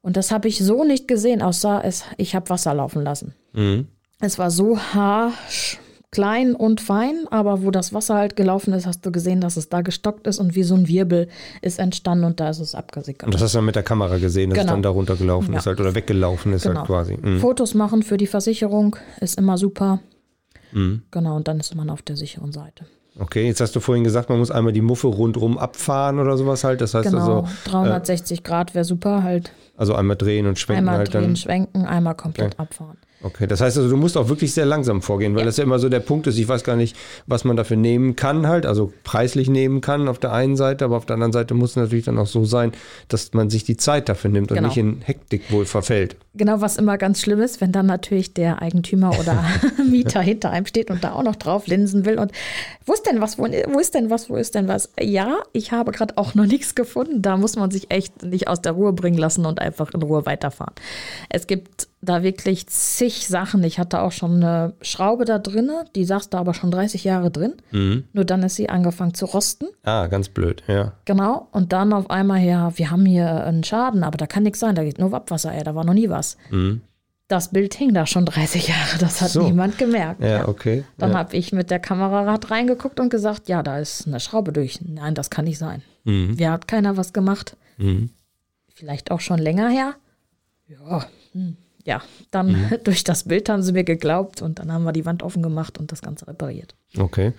Und 0.00 0.16
das 0.16 0.32
habe 0.32 0.48
ich 0.48 0.58
so 0.58 0.82
nicht 0.82 1.06
gesehen, 1.06 1.42
außer 1.42 1.82
es, 1.84 2.04
ich 2.16 2.34
habe 2.34 2.48
Wasser 2.50 2.74
laufen 2.74 3.02
lassen. 3.02 3.34
Mhm. 3.52 3.86
Es 4.18 4.38
war 4.38 4.50
so 4.50 4.78
harsch, 4.78 5.78
klein 6.10 6.54
und 6.54 6.80
fein, 6.80 7.26
aber 7.30 7.62
wo 7.62 7.70
das 7.70 7.92
Wasser 7.92 8.16
halt 8.16 8.34
gelaufen 8.34 8.72
ist, 8.72 8.86
hast 8.86 9.04
du 9.04 9.12
gesehen, 9.12 9.40
dass 9.40 9.56
es 9.56 9.68
da 9.68 9.82
gestockt 9.82 10.26
ist 10.26 10.38
und 10.38 10.54
wie 10.54 10.62
so 10.62 10.74
ein 10.74 10.88
Wirbel 10.88 11.28
ist 11.60 11.78
entstanden 11.78 12.24
und 12.24 12.40
da 12.40 12.50
ist 12.50 12.60
es 12.60 12.74
abgesickert. 12.74 13.26
Und 13.26 13.34
das 13.34 13.42
hast 13.42 13.54
du 13.54 13.58
dann 13.58 13.66
mit 13.66 13.76
der 13.76 13.82
Kamera 13.82 14.18
gesehen, 14.18 14.50
dass 14.50 14.58
genau. 14.58 14.70
es 14.70 14.74
dann 14.74 14.82
da 14.82 14.90
runtergelaufen 14.90 15.52
ja. 15.52 15.60
ist 15.60 15.66
halt 15.66 15.80
oder 15.80 15.94
weggelaufen 15.94 16.52
ist 16.52 16.64
halt 16.64 16.76
genau. 16.76 16.88
halt 16.88 17.08
quasi. 17.08 17.18
Mhm. 17.20 17.40
Fotos 17.40 17.74
machen 17.74 18.02
für 18.02 18.16
die 18.16 18.26
Versicherung 18.26 18.96
ist 19.20 19.38
immer 19.38 19.58
super. 19.58 20.00
Mhm. 20.72 21.02
Genau, 21.10 21.36
und 21.36 21.46
dann 21.46 21.60
ist 21.60 21.74
man 21.74 21.90
auf 21.90 22.02
der 22.02 22.16
sicheren 22.16 22.52
Seite. 22.52 22.86
Okay, 23.18 23.46
jetzt 23.46 23.60
hast 23.60 23.76
du 23.76 23.80
vorhin 23.80 24.04
gesagt, 24.04 24.30
man 24.30 24.38
muss 24.38 24.50
einmal 24.50 24.72
die 24.72 24.80
Muffe 24.80 25.06
rundrum 25.06 25.58
abfahren 25.58 26.18
oder 26.18 26.36
sowas 26.38 26.64
halt. 26.64 26.80
Das 26.80 26.94
heißt 26.94 27.10
genau, 27.10 27.42
also. 27.42 27.48
360 27.66 28.38
äh, 28.38 28.42
Grad 28.42 28.74
wäre 28.74 28.84
super 28.84 29.22
halt. 29.22 29.52
Also 29.76 29.94
einmal 29.94 30.16
drehen 30.16 30.46
und 30.46 30.58
schwenken 30.58 30.78
einmal 30.80 30.98
halt 30.98 31.12
drehen, 31.12 31.22
dann. 31.22 31.36
schwenken, 31.36 31.84
einmal 31.84 32.14
komplett 32.14 32.54
okay. 32.54 32.62
abfahren. 32.62 32.96
Okay, 33.22 33.46
das 33.46 33.60
heißt 33.60 33.76
also, 33.76 33.88
du 33.88 33.96
musst 33.96 34.16
auch 34.16 34.28
wirklich 34.28 34.52
sehr 34.52 34.66
langsam 34.66 35.00
vorgehen, 35.00 35.34
weil 35.34 35.42
ja. 35.42 35.46
das 35.46 35.56
ja 35.56 35.64
immer 35.64 35.78
so 35.78 35.88
der 35.88 36.00
Punkt 36.00 36.26
ist. 36.26 36.38
Ich 36.38 36.48
weiß 36.48 36.64
gar 36.64 36.76
nicht, 36.76 36.96
was 37.26 37.44
man 37.44 37.56
dafür 37.56 37.76
nehmen 37.76 38.16
kann, 38.16 38.48
halt, 38.48 38.66
also 38.66 38.92
preislich 39.04 39.48
nehmen 39.48 39.80
kann 39.80 40.08
auf 40.08 40.18
der 40.18 40.32
einen 40.32 40.56
Seite, 40.56 40.84
aber 40.84 40.96
auf 40.96 41.06
der 41.06 41.14
anderen 41.14 41.32
Seite 41.32 41.54
muss 41.54 41.70
es 41.70 41.76
natürlich 41.76 42.04
dann 42.04 42.18
auch 42.18 42.26
so 42.26 42.44
sein, 42.44 42.72
dass 43.08 43.32
man 43.32 43.50
sich 43.50 43.64
die 43.64 43.76
Zeit 43.76 44.08
dafür 44.08 44.30
nimmt 44.30 44.50
und 44.50 44.56
genau. 44.56 44.68
nicht 44.68 44.78
in 44.78 45.00
Hektik 45.02 45.50
wohl 45.52 45.66
verfällt. 45.66 46.16
Genau, 46.34 46.60
was 46.60 46.76
immer 46.76 46.98
ganz 46.98 47.20
schlimm 47.20 47.40
ist, 47.40 47.60
wenn 47.60 47.72
dann 47.72 47.86
natürlich 47.86 48.34
der 48.34 48.60
Eigentümer 48.62 49.18
oder 49.18 49.44
Mieter 49.88 50.20
hinter 50.20 50.50
einem 50.50 50.66
steht 50.66 50.90
und 50.90 51.04
da 51.04 51.12
auch 51.12 51.22
noch 51.22 51.36
drauf 51.36 51.66
linsen 51.66 52.04
will 52.04 52.18
und 52.18 52.32
wo 52.86 52.92
ist 52.92 53.06
denn 53.06 53.20
was, 53.20 53.38
wo, 53.38 53.44
wo 53.44 53.78
ist 53.78 53.94
denn 53.94 54.10
was, 54.10 54.28
wo 54.28 54.36
ist 54.36 54.54
denn 54.54 54.66
was? 54.66 54.90
Ja, 55.00 55.38
ich 55.52 55.72
habe 55.72 55.92
gerade 55.92 56.18
auch 56.18 56.34
noch 56.34 56.46
nichts 56.46 56.74
gefunden. 56.74 57.22
Da 57.22 57.36
muss 57.36 57.56
man 57.56 57.70
sich 57.70 57.90
echt 57.90 58.24
nicht 58.24 58.48
aus 58.48 58.60
der 58.60 58.72
Ruhe 58.72 58.92
bringen 58.92 59.18
lassen 59.18 59.46
und 59.46 59.60
einfach 59.60 59.92
in 59.94 60.02
Ruhe 60.02 60.26
weiterfahren. 60.26 60.74
Es 61.28 61.46
gibt 61.46 61.88
da 62.02 62.24
wirklich 62.24 62.66
zig 62.66 63.28
Sachen. 63.28 63.62
Ich 63.62 63.78
hatte 63.78 64.02
auch 64.02 64.10
schon 64.10 64.42
eine 64.42 64.74
Schraube 64.82 65.24
da 65.24 65.38
drin, 65.38 65.70
die 65.94 66.04
saß 66.04 66.30
da 66.30 66.40
aber 66.40 66.52
schon 66.52 66.72
30 66.72 67.04
Jahre 67.04 67.30
drin. 67.30 67.54
Mhm. 67.70 68.04
Nur 68.12 68.24
dann 68.24 68.42
ist 68.42 68.56
sie 68.56 68.68
angefangen 68.68 69.14
zu 69.14 69.24
rosten. 69.24 69.66
Ah, 69.84 70.08
ganz 70.08 70.28
blöd, 70.28 70.64
ja. 70.66 70.94
Genau. 71.04 71.48
Und 71.52 71.72
dann 71.72 71.92
auf 71.92 72.10
einmal, 72.10 72.40
ja, 72.40 72.76
wir 72.76 72.90
haben 72.90 73.06
hier 73.06 73.44
einen 73.44 73.62
Schaden, 73.62 74.02
aber 74.02 74.18
da 74.18 74.26
kann 74.26 74.42
nichts 74.42 74.58
sein, 74.58 74.74
da 74.74 74.82
geht 74.82 74.98
nur 74.98 75.14
Abwasser, 75.14 75.54
ey, 75.54 75.62
da 75.62 75.76
war 75.76 75.84
noch 75.84 75.94
nie 75.94 76.08
was. 76.08 76.36
Mhm. 76.50 76.80
Das 77.28 77.50
Bild 77.50 77.72
hing 77.74 77.94
da 77.94 78.04
schon 78.04 78.26
30 78.26 78.68
Jahre, 78.68 78.98
das 78.98 79.20
hat 79.20 79.30
so. 79.30 79.42
niemand 79.44 79.78
gemerkt. 79.78 80.20
Ja, 80.20 80.28
ja. 80.28 80.48
okay. 80.48 80.84
Dann 80.98 81.12
ja. 81.12 81.18
habe 81.18 81.36
ich 81.36 81.52
mit 81.52 81.70
der 81.70 81.78
Kamerarad 81.78 82.50
reingeguckt 82.50 82.98
und 82.98 83.10
gesagt, 83.10 83.48
ja, 83.48 83.62
da 83.62 83.78
ist 83.78 84.08
eine 84.08 84.18
Schraube 84.18 84.52
durch. 84.52 84.80
Nein, 84.82 85.14
das 85.14 85.30
kann 85.30 85.44
nicht 85.44 85.58
sein. 85.58 85.82
Mhm. 86.02 86.36
Wer 86.36 86.50
hat 86.50 86.66
keiner 86.66 86.96
was 86.96 87.12
gemacht? 87.12 87.56
Mhm. 87.78 88.10
Vielleicht 88.74 89.12
auch 89.12 89.20
schon 89.20 89.38
länger 89.38 89.68
her. 89.68 89.94
Ja, 90.66 91.06
hm 91.32 91.56
ja, 91.84 92.02
dann 92.30 92.52
mhm. 92.52 92.70
durch 92.84 93.04
das 93.04 93.24
Bild 93.24 93.48
haben 93.48 93.62
sie 93.62 93.72
mir 93.72 93.84
geglaubt 93.84 94.42
und 94.42 94.58
dann 94.58 94.72
haben 94.72 94.84
wir 94.84 94.92
die 94.92 95.04
Wand 95.04 95.22
offen 95.22 95.42
gemacht 95.42 95.78
und 95.78 95.92
das 95.92 96.02
Ganze 96.02 96.26
repariert. 96.28 96.74
Okay. 96.98 97.32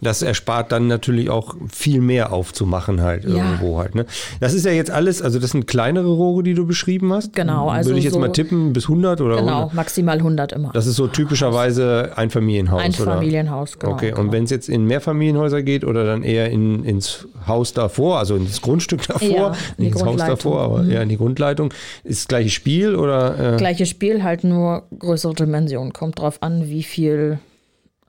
Das 0.00 0.22
erspart 0.22 0.72
dann 0.72 0.88
natürlich 0.88 1.30
auch 1.30 1.54
viel 1.72 2.00
mehr 2.00 2.32
aufzumachen 2.32 3.02
halt 3.02 3.24
ja. 3.24 3.36
irgendwo 3.36 3.78
halt. 3.78 3.94
Ne? 3.94 4.04
Das 4.40 4.52
ist 4.52 4.66
ja 4.66 4.72
jetzt 4.72 4.90
alles, 4.90 5.22
also 5.22 5.38
das 5.38 5.50
sind 5.50 5.68
kleinere 5.68 6.08
Rohre, 6.08 6.42
die 6.42 6.54
du 6.54 6.66
beschrieben 6.66 7.12
hast. 7.12 7.32
Genau. 7.32 7.68
Also 7.68 7.90
Würde 7.90 7.98
ich 7.98 8.04
jetzt 8.04 8.14
so 8.14 8.18
mal 8.18 8.32
tippen, 8.32 8.72
bis 8.72 8.84
100 8.84 9.20
oder 9.20 9.36
Genau, 9.36 9.58
100? 9.58 9.74
maximal 9.74 10.18
100 10.18 10.52
immer. 10.52 10.70
Das 10.72 10.86
ist 10.86 10.96
so 10.96 11.06
typischerweise 11.06 12.12
ein 12.16 12.30
Familienhaus, 12.30 12.82
Ein 12.82 12.94
oder? 12.94 13.14
Familienhaus, 13.14 13.78
genau. 13.78 13.92
Okay, 13.92 14.10
und 14.10 14.16
genau. 14.16 14.32
wenn 14.32 14.44
es 14.44 14.50
jetzt 14.50 14.68
in 14.68 14.86
Mehrfamilienhäuser 14.86 15.62
geht 15.62 15.84
oder 15.84 16.04
dann 16.04 16.24
eher 16.24 16.50
in, 16.50 16.82
ins 16.84 17.28
Haus 17.46 17.72
davor, 17.72 18.18
also 18.18 18.34
ins 18.34 18.60
Grundstück 18.60 19.06
davor, 19.06 19.28
ja, 19.28 19.52
nicht 19.76 19.92
ins 19.92 20.04
Haus 20.04 20.18
davor, 20.18 20.62
aber 20.62 20.82
mhm. 20.82 20.90
eher 20.90 21.02
in 21.02 21.08
die 21.08 21.16
Grundleitung, 21.16 21.72
ist 22.02 22.22
das 22.22 22.28
gleiche 22.28 22.50
Spiel 22.50 22.96
oder? 22.96 23.54
Äh? 23.54 23.56
Spiel, 23.86 24.22
halt 24.22 24.44
nur 24.44 24.86
größere 24.98 25.34
Dimensionen. 25.34 25.92
Kommt 25.92 26.18
drauf 26.18 26.42
an, 26.42 26.68
wie 26.68 26.82
viel 26.82 27.38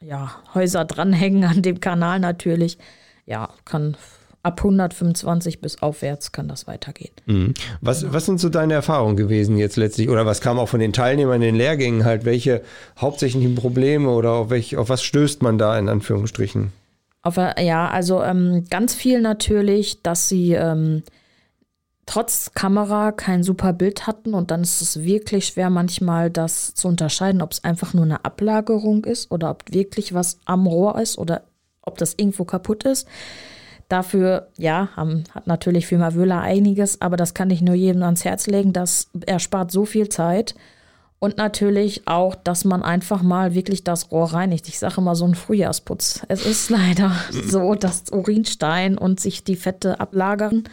ja, 0.02 0.32
Häuser 0.54 0.86
dranhängen 0.86 1.44
an 1.44 1.62
dem 1.62 1.80
Kanal 1.80 2.20
natürlich. 2.20 2.78
Ja, 3.26 3.50
kann 3.66 3.98
ab 4.44 4.60
125 4.60 5.60
bis 5.60 5.82
aufwärts 5.82 6.32
kann 6.32 6.48
das 6.48 6.68
weitergehen. 6.68 7.12
Mhm. 7.26 7.54
Was, 7.82 8.14
was 8.14 8.26
sind 8.26 8.40
so 8.40 8.50
deine 8.50 8.76
Erfahrungen 8.76 9.18
gewesen 9.18 9.58
jetzt 9.58 9.76
letztlich? 9.76 10.10
Oder 10.10 10.26
was 10.26 10.40
kam 10.40 10.58
auch 10.58 10.70
von 10.70 10.80
den 10.80 10.94
Teilnehmern 10.94 11.36
in 11.36 11.42
den 11.42 11.56
Lehrgängen 11.56 12.06
halt? 12.06 12.24
Welche 12.24 12.62
hauptsächlichen 12.98 13.56
Probleme 13.56 14.10
oder 14.10 14.32
auf, 14.32 14.50
welch, 14.50 14.78
auf 14.78 14.90
was 14.90 15.04
stößt 15.04 15.42
man 15.42 15.58
da 15.58 15.78
in 15.78 15.90
Anführungsstrichen? 15.90 16.72
Auf, 17.24 17.36
ja, 17.36 17.90
also 17.90 18.24
ähm, 18.24 18.64
ganz 18.70 18.96
viel 18.96 19.22
natürlich, 19.22 20.02
dass 20.02 20.30
sie 20.30 20.54
ähm, 20.54 21.04
trotz 22.08 22.52
Kamera 22.56 23.12
kein 23.12 23.44
super 23.44 23.74
Bild 23.74 24.08
hatten 24.08 24.34
und 24.34 24.50
dann 24.50 24.62
ist 24.62 24.82
es 24.82 25.04
wirklich 25.04 25.46
schwer 25.46 25.70
manchmal 25.70 26.32
das 26.32 26.74
zu 26.74 26.88
unterscheiden, 26.88 27.42
ob 27.44 27.52
es 27.52 27.64
einfach 27.64 27.94
nur 27.94 28.06
eine 28.06 28.26
Ablagerung 28.26 29.06
ist 29.06 29.30
oder 29.30 29.52
ob 29.52 29.66
wirklich 29.72 30.16
was 30.16 30.40
am 30.46 30.66
Rohr 30.66 31.00
ist 31.00 31.20
oder 31.20 31.44
ob 31.84 31.98
das 31.98 32.16
irgendwo 32.18 32.46
kaputt 32.46 32.86
ist. 32.86 33.08
Dafür, 33.90 34.50
ja, 34.58 34.90
haben, 34.96 35.26
hat 35.34 35.48
natürlich 35.48 35.88
Firma 35.88 36.14
Wöhler 36.14 36.42
einiges, 36.42 37.00
aber 37.02 37.16
das 37.18 37.34
kann 37.34 37.50
ich 37.50 37.62
nur 37.62 37.76
jedem 37.76 38.04
ans 38.04 38.26
Herz 38.26 38.48
legen. 38.48 38.74
Das 38.74 39.10
erspart 39.26 39.72
so 39.72 39.86
viel 39.86 40.10
Zeit. 40.10 40.56
Und 41.20 41.38
natürlich 41.38 42.08
auch, 42.08 42.36
dass 42.36 42.64
man 42.64 42.84
einfach 42.84 43.24
mal 43.24 43.56
wirklich 43.56 43.84
das 43.84 44.12
Rohr 44.12 44.34
reinigt. 44.34 44.68
Ich 44.68 44.78
sage 44.78 44.96
immer 44.98 45.16
so 45.16 45.26
ein 45.26 45.34
Frühjahrsputz. 45.34 46.22
Es 46.28 46.46
ist 46.46 46.70
leider 46.72 47.12
so, 47.32 47.74
dass 47.74 48.12
Urinstein 48.12 48.98
und 48.98 49.20
sich 49.20 49.44
die 49.44 49.56
Fette 49.56 50.00
ablagern 50.00 50.66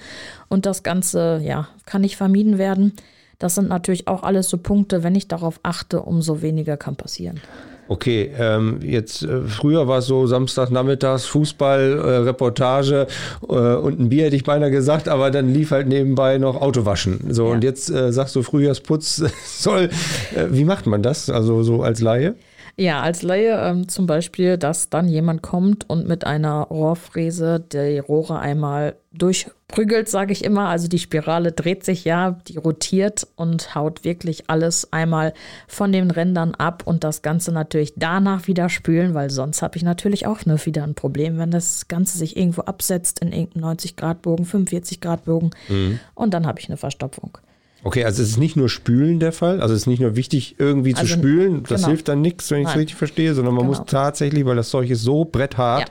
und 0.49 0.67
das 0.67 0.83
Ganze, 0.83 1.41
ja, 1.43 1.69
kann 1.87 2.03
nicht 2.03 2.17
vermieden 2.17 2.59
werden. 2.59 2.93
Das 3.39 3.55
sind 3.55 3.69
natürlich 3.69 4.07
auch 4.07 4.23
alles 4.23 4.49
so 4.49 4.59
Punkte, 4.59 5.03
wenn 5.03 5.15
ich 5.15 5.29
darauf 5.29 5.61
achte, 5.63 6.03
umso 6.03 6.43
weniger 6.43 6.77
kann 6.77 6.97
passieren. 6.97 7.41
Okay, 7.89 8.31
ähm, 8.39 8.79
jetzt 8.83 9.23
äh, 9.23 9.43
früher 9.43 9.87
war 9.87 9.99
es 9.99 10.07
so 10.07 10.27
Samstagnachmittags 10.27 11.27
Fußball, 11.27 11.99
äh, 11.99 12.17
Reportage 12.19 13.07
äh, 13.43 13.53
und 13.55 14.01
ein 14.01 14.09
Bier 14.09 14.25
hätte 14.25 14.37
ich 14.37 14.45
beinahe 14.45 14.71
gesagt, 14.71 15.09
aber 15.09 15.31
dann 15.31 15.53
lief 15.53 15.71
halt 15.71 15.89
nebenbei 15.89 16.39
noch 16.39 16.61
Autowaschen. 16.61 17.21
So 17.29 17.49
ja. 17.49 17.53
und 17.53 17.65
jetzt 17.65 17.91
äh, 17.91 18.13
sagst 18.13 18.35
du 18.37 18.43
Frühjahrsputz 18.43 19.25
soll. 19.45 19.91
Äh, 20.35 20.47
wie 20.51 20.65
macht 20.65 20.87
man 20.87 21.03
das? 21.03 21.29
Also 21.29 21.63
so 21.63 21.83
als 21.83 22.01
Laie? 22.01 22.35
Ja, 22.77 23.03
als 23.03 23.23
Laie 23.23 23.57
ähm, 23.71 23.89
zum 23.89 24.07
Beispiel, 24.07 24.59
dass 24.59 24.91
dann 24.91 25.09
jemand 25.09 25.43
kommt 25.43 25.89
und 25.89 26.09
mit 26.09 26.27
einer 26.27 26.63
Rohrfräse 26.63 27.61
die 27.61 27.99
Rohre 28.01 28.41
einmal 28.41 28.97
durchprügelt, 29.13 30.09
sage 30.09 30.33
ich 30.33 30.45
immer. 30.45 30.69
Also 30.69 30.89
die 30.89 30.99
Spirale 30.99 31.53
dreht 31.53 31.85
sich 31.85 32.05
ja, 32.05 32.33
die 32.49 32.57
rotiert 32.57 33.29
und 33.37 33.77
haut 33.77 34.03
wirklich 34.03 34.51
alles 34.51 34.93
einmal 34.93 35.35
von 35.69 35.93
den 35.93 36.11
Rändern 36.11 36.57
ab 36.57 36.83
und 36.85 37.05
das 37.05 37.23
Ganze 37.23 37.53
natürlich 37.53 37.95
danach 37.97 38.49
wieder 38.49 38.69
spülen, 38.69 39.15
weil 39.15 39.31
sonst 39.31 39.63
habe 39.63 39.77
ich 39.77 39.85
natürlich 39.85 40.27
auch 40.27 40.45
ne, 40.45 40.57
wieder 40.67 40.83
ein 40.83 40.97
Problem, 40.97 41.39
wenn 41.39 41.53
das 41.53 41.87
Ganze 41.87 42.19
sich 42.19 42.37
irgendwo 42.37 42.63
absetzt 42.63 43.21
in 43.21 43.33
irgendeinem 43.33 43.77
90-Grad-Bogen, 43.77 44.47
45-Grad-Bogen 44.47 45.51
mhm. 45.69 46.01
und 46.15 46.35
dann 46.35 46.45
habe 46.45 46.59
ich 46.59 46.69
eine 46.69 46.77
Verstopfung. 46.77 47.39
Okay, 47.85 48.05
also 48.05 48.23
es 48.23 48.31
ist 48.31 48.39
nicht 48.39 48.57
nur 48.57 48.71
Spülen 48.71 49.21
der 49.21 49.31
Fall, 49.31 49.61
also 49.61 49.75
es 49.75 49.83
ist 49.83 49.87
nicht 49.87 50.01
nur 50.01 50.17
wichtig, 50.17 50.57
irgendwie 50.59 50.95
also, 50.95 51.07
zu 51.07 51.13
spülen, 51.13 51.65
das 51.69 51.83
genau. 51.83 51.89
hilft 51.89 52.09
dann 52.09 52.23
nichts, 52.23 52.51
wenn 52.51 52.63
ich 52.63 52.69
es 52.69 52.77
richtig 52.77 52.97
verstehe, 52.97 53.35
sondern 53.35 53.55
man 53.55 53.67
genau. 53.67 53.79
muss 53.79 53.87
tatsächlich, 53.87 54.47
weil 54.47 54.57
das 54.57 54.71
Zeug 54.71 54.89
ist 54.89 55.03
so 55.03 55.27
bretthart, 55.27 55.81
ja. 55.81 55.87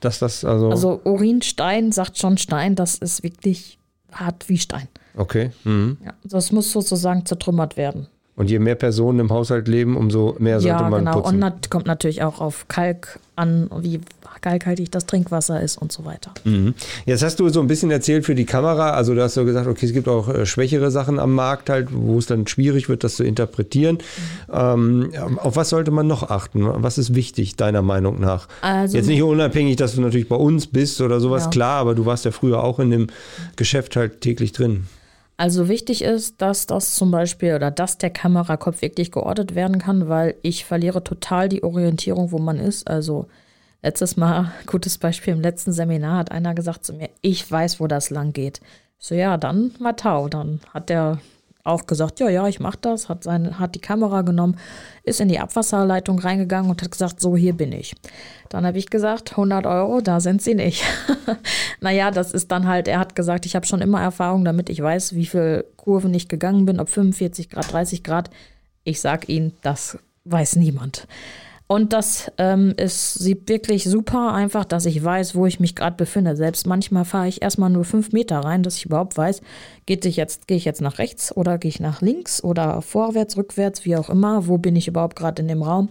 dass 0.00 0.18
das 0.18 0.44
also. 0.44 0.68
Also 0.68 1.00
Urinstein 1.04 1.92
sagt 1.92 2.18
schon 2.18 2.36
Stein, 2.36 2.76
das 2.76 2.96
ist 2.96 3.22
wirklich 3.22 3.78
hart 4.12 4.48
wie 4.50 4.58
Stein. 4.58 4.88
Okay. 5.16 5.50
Mhm. 5.64 5.96
Ja, 6.04 6.12
das 6.24 6.52
muss 6.52 6.70
sozusagen 6.70 7.24
zertrümmert 7.24 7.78
werden. 7.78 8.06
Und 8.36 8.48
je 8.48 8.58
mehr 8.58 8.74
Personen 8.74 9.18
im 9.20 9.30
Haushalt 9.30 9.68
leben, 9.68 9.96
umso 9.96 10.36
mehr 10.38 10.60
sollte 10.60 10.82
ja, 10.82 10.88
man 10.88 11.04
genau. 11.04 11.20
putzen. 11.20 11.42
Und 11.42 11.70
kommt 11.70 11.86
natürlich 11.86 12.22
auch 12.22 12.40
auf 12.40 12.68
Kalk 12.68 13.18
an, 13.36 13.68
wie 13.80 14.00
kalkhaltig 14.40 14.90
das 14.90 15.06
Trinkwasser 15.06 15.60
ist 15.60 15.76
und 15.76 15.92
so 15.92 16.04
weiter. 16.04 16.32
Mhm. 16.44 16.74
Jetzt 17.06 17.22
hast 17.22 17.40
du 17.40 17.48
so 17.48 17.60
ein 17.60 17.66
bisschen 17.66 17.90
erzählt 17.90 18.24
für 18.24 18.34
die 18.34 18.44
Kamera, 18.44 18.90
also 18.90 19.14
du 19.14 19.22
hast 19.22 19.34
so 19.34 19.44
gesagt, 19.44 19.66
okay, 19.66 19.86
es 19.86 19.92
gibt 19.92 20.08
auch 20.08 20.28
äh, 20.28 20.46
schwächere 20.46 20.90
Sachen 20.90 21.18
am 21.18 21.34
Markt 21.34 21.70
halt, 21.70 21.88
wo 21.92 22.18
es 22.18 22.26
dann 22.26 22.46
schwierig 22.46 22.88
wird, 22.88 23.04
das 23.04 23.16
zu 23.16 23.24
interpretieren. 23.24 23.98
Mhm. 24.48 25.10
Ähm, 25.14 25.38
auf 25.38 25.56
was 25.56 25.70
sollte 25.70 25.90
man 25.90 26.06
noch 26.06 26.30
achten? 26.30 26.64
Was 26.82 26.98
ist 26.98 27.14
wichtig, 27.14 27.56
deiner 27.56 27.82
Meinung 27.82 28.20
nach? 28.20 28.48
Also, 28.60 28.96
Jetzt 28.96 29.06
nicht 29.06 29.22
unabhängig, 29.22 29.76
dass 29.76 29.94
du 29.94 30.00
natürlich 30.00 30.28
bei 30.28 30.36
uns 30.36 30.66
bist 30.66 31.00
oder 31.00 31.20
sowas, 31.20 31.44
ja. 31.44 31.50
klar, 31.50 31.80
aber 31.80 31.94
du 31.94 32.06
warst 32.06 32.24
ja 32.24 32.30
früher 32.30 32.62
auch 32.62 32.78
in 32.78 32.90
dem 32.90 33.06
Geschäft 33.56 33.96
halt 33.96 34.20
täglich 34.20 34.52
drin. 34.52 34.84
Also 35.40 35.70
wichtig 35.70 36.02
ist, 36.02 36.42
dass 36.42 36.66
das 36.66 36.94
zum 36.96 37.10
Beispiel 37.10 37.54
oder 37.54 37.70
dass 37.70 37.96
der 37.96 38.10
Kamerakopf 38.10 38.82
wirklich 38.82 39.10
geordnet 39.10 39.54
werden 39.54 39.78
kann, 39.78 40.06
weil 40.06 40.34
ich 40.42 40.66
verliere 40.66 41.02
total 41.02 41.48
die 41.48 41.64
Orientierung, 41.64 42.30
wo 42.30 42.38
man 42.38 42.58
ist. 42.58 42.86
Also 42.86 43.26
letztes 43.82 44.16
Mal, 44.16 44.52
gutes 44.66 44.98
Beispiel, 44.98 45.32
im 45.32 45.40
letzten 45.40 45.72
Seminar 45.72 46.18
hat 46.18 46.30
einer 46.30 46.54
gesagt 46.54 46.84
zu 46.84 46.92
mir, 46.92 47.10
ich 47.20 47.50
weiß, 47.50 47.80
wo 47.80 47.86
das 47.86 48.10
lang 48.10 48.32
geht. 48.32 48.60
So, 48.98 49.14
ja, 49.14 49.36
dann 49.36 49.72
Matau. 49.78 50.28
Dann 50.28 50.60
hat 50.72 50.90
der 50.90 51.18
auch 51.64 51.86
gesagt, 51.86 52.20
ja, 52.20 52.28
ja, 52.28 52.48
ich 52.48 52.60
mache 52.60 52.78
das, 52.80 53.08
hat, 53.08 53.24
seine, 53.24 53.58
hat 53.58 53.74
die 53.74 53.80
Kamera 53.80 54.22
genommen, 54.22 54.56
ist 55.02 55.20
in 55.20 55.28
die 55.28 55.38
Abwasserleitung 55.38 56.18
reingegangen 56.18 56.70
und 56.70 56.82
hat 56.82 56.90
gesagt, 56.90 57.20
so, 57.20 57.36
hier 57.36 57.52
bin 57.52 57.72
ich. 57.72 57.94
Dann 58.48 58.64
habe 58.64 58.78
ich 58.78 58.88
gesagt, 58.88 59.32
100 59.32 59.66
Euro, 59.66 60.00
da 60.00 60.20
sind 60.20 60.42
sie 60.42 60.54
nicht. 60.54 60.84
naja, 61.80 62.10
das 62.10 62.32
ist 62.32 62.50
dann 62.50 62.66
halt, 62.66 62.88
er 62.88 62.98
hat 62.98 63.14
gesagt, 63.14 63.46
ich 63.46 63.56
habe 63.56 63.66
schon 63.66 63.82
immer 63.82 64.00
Erfahrung 64.00 64.44
damit, 64.44 64.70
ich 64.70 64.82
weiß, 64.82 65.14
wie 65.14 65.26
viele 65.26 65.64
Kurven 65.76 66.14
ich 66.14 66.28
gegangen 66.28 66.64
bin, 66.64 66.80
ob 66.80 66.88
45 66.88 67.50
Grad, 67.50 67.72
30 67.72 68.02
Grad. 68.02 68.30
Ich 68.84 69.00
sage 69.00 69.30
Ihnen, 69.30 69.52
das 69.62 69.98
weiß 70.24 70.56
niemand. 70.56 71.06
Und 71.70 71.92
das 71.92 72.32
ähm, 72.36 72.74
ist 72.78 73.14
sieht 73.14 73.48
wirklich 73.48 73.84
super 73.84 74.32
einfach, 74.34 74.64
dass 74.64 74.86
ich 74.86 75.04
weiß, 75.04 75.36
wo 75.36 75.46
ich 75.46 75.60
mich 75.60 75.76
gerade 75.76 75.94
befinde. 75.94 76.34
Selbst 76.34 76.66
manchmal 76.66 77.04
fahre 77.04 77.28
ich 77.28 77.42
erstmal 77.42 77.70
nur 77.70 77.84
fünf 77.84 78.10
Meter 78.10 78.40
rein, 78.40 78.64
dass 78.64 78.74
ich 78.74 78.86
überhaupt 78.86 79.16
weiß, 79.16 79.40
geht 79.86 80.04
ich 80.04 80.16
jetzt, 80.16 80.48
gehe 80.48 80.56
ich 80.56 80.64
jetzt 80.64 80.80
nach 80.80 80.98
rechts 80.98 81.30
oder 81.36 81.58
gehe 81.58 81.68
ich 81.68 81.78
nach 81.78 82.02
links 82.02 82.42
oder 82.42 82.82
vorwärts, 82.82 83.36
rückwärts, 83.36 83.84
wie 83.84 83.94
auch 83.94 84.10
immer, 84.10 84.48
wo 84.48 84.58
bin 84.58 84.74
ich 84.74 84.88
überhaupt 84.88 85.14
gerade 85.14 85.42
in 85.42 85.46
dem 85.46 85.62
Raum. 85.62 85.90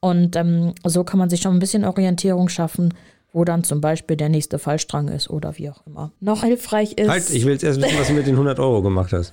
Und 0.00 0.34
ähm, 0.34 0.74
so 0.84 1.04
kann 1.04 1.20
man 1.20 1.30
sich 1.30 1.42
schon 1.42 1.54
ein 1.54 1.60
bisschen 1.60 1.84
Orientierung 1.84 2.48
schaffen, 2.48 2.92
wo 3.34 3.44
dann 3.44 3.64
zum 3.64 3.80
Beispiel 3.80 4.16
der 4.16 4.28
nächste 4.28 4.60
Fallstrang 4.60 5.08
ist 5.08 5.28
oder 5.28 5.58
wie 5.58 5.68
auch 5.68 5.84
immer. 5.86 6.12
Noch 6.20 6.44
hilfreich 6.44 6.92
ist. 6.92 7.08
Halt, 7.08 7.28
ich 7.30 7.44
will 7.44 7.52
jetzt 7.52 7.64
erst 7.64 7.82
wissen, 7.82 7.98
was 7.98 8.06
du 8.06 8.14
mit 8.14 8.28
den 8.28 8.34
100 8.34 8.60
Euro 8.60 8.80
gemacht 8.80 9.12
hast. 9.12 9.32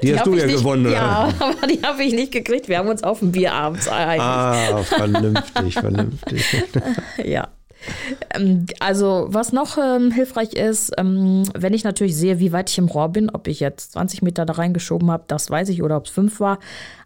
Die, 0.00 0.06
die 0.06 0.16
hast 0.16 0.24
du 0.24 0.34
ja 0.34 0.46
nicht, 0.46 0.58
gewonnen, 0.58 0.86
oder? 0.86 0.94
Ja, 0.94 1.28
aber 1.40 1.66
die 1.66 1.82
habe 1.82 2.04
ich 2.04 2.12
nicht 2.14 2.30
gekriegt. 2.30 2.68
Wir 2.68 2.78
haben 2.78 2.88
uns 2.88 3.02
auf 3.02 3.18
dem 3.18 3.32
Bier 3.32 3.52
abends 3.52 3.86
geeinigt. 3.86 4.22
Ah, 4.22 4.82
vernünftig, 4.84 5.74
vernünftig. 5.80 6.44
ja. 7.24 7.48
Ähm, 8.32 8.66
also, 8.78 9.26
was 9.28 9.52
noch 9.52 9.76
ähm, 9.76 10.12
hilfreich 10.12 10.52
ist, 10.52 10.92
ähm, 10.96 11.42
wenn 11.52 11.74
ich 11.74 11.82
natürlich 11.82 12.16
sehe, 12.16 12.38
wie 12.38 12.52
weit 12.52 12.70
ich 12.70 12.78
im 12.78 12.86
Rohr 12.86 13.08
bin, 13.08 13.28
ob 13.28 13.48
ich 13.48 13.58
jetzt 13.58 13.92
20 13.94 14.22
Meter 14.22 14.46
da 14.46 14.52
reingeschoben 14.52 15.10
habe, 15.10 15.24
das 15.26 15.50
weiß 15.50 15.68
ich, 15.70 15.82
oder 15.82 15.96
ob 15.96 16.06
es 16.06 16.12
fünf 16.12 16.38
war. 16.38 16.60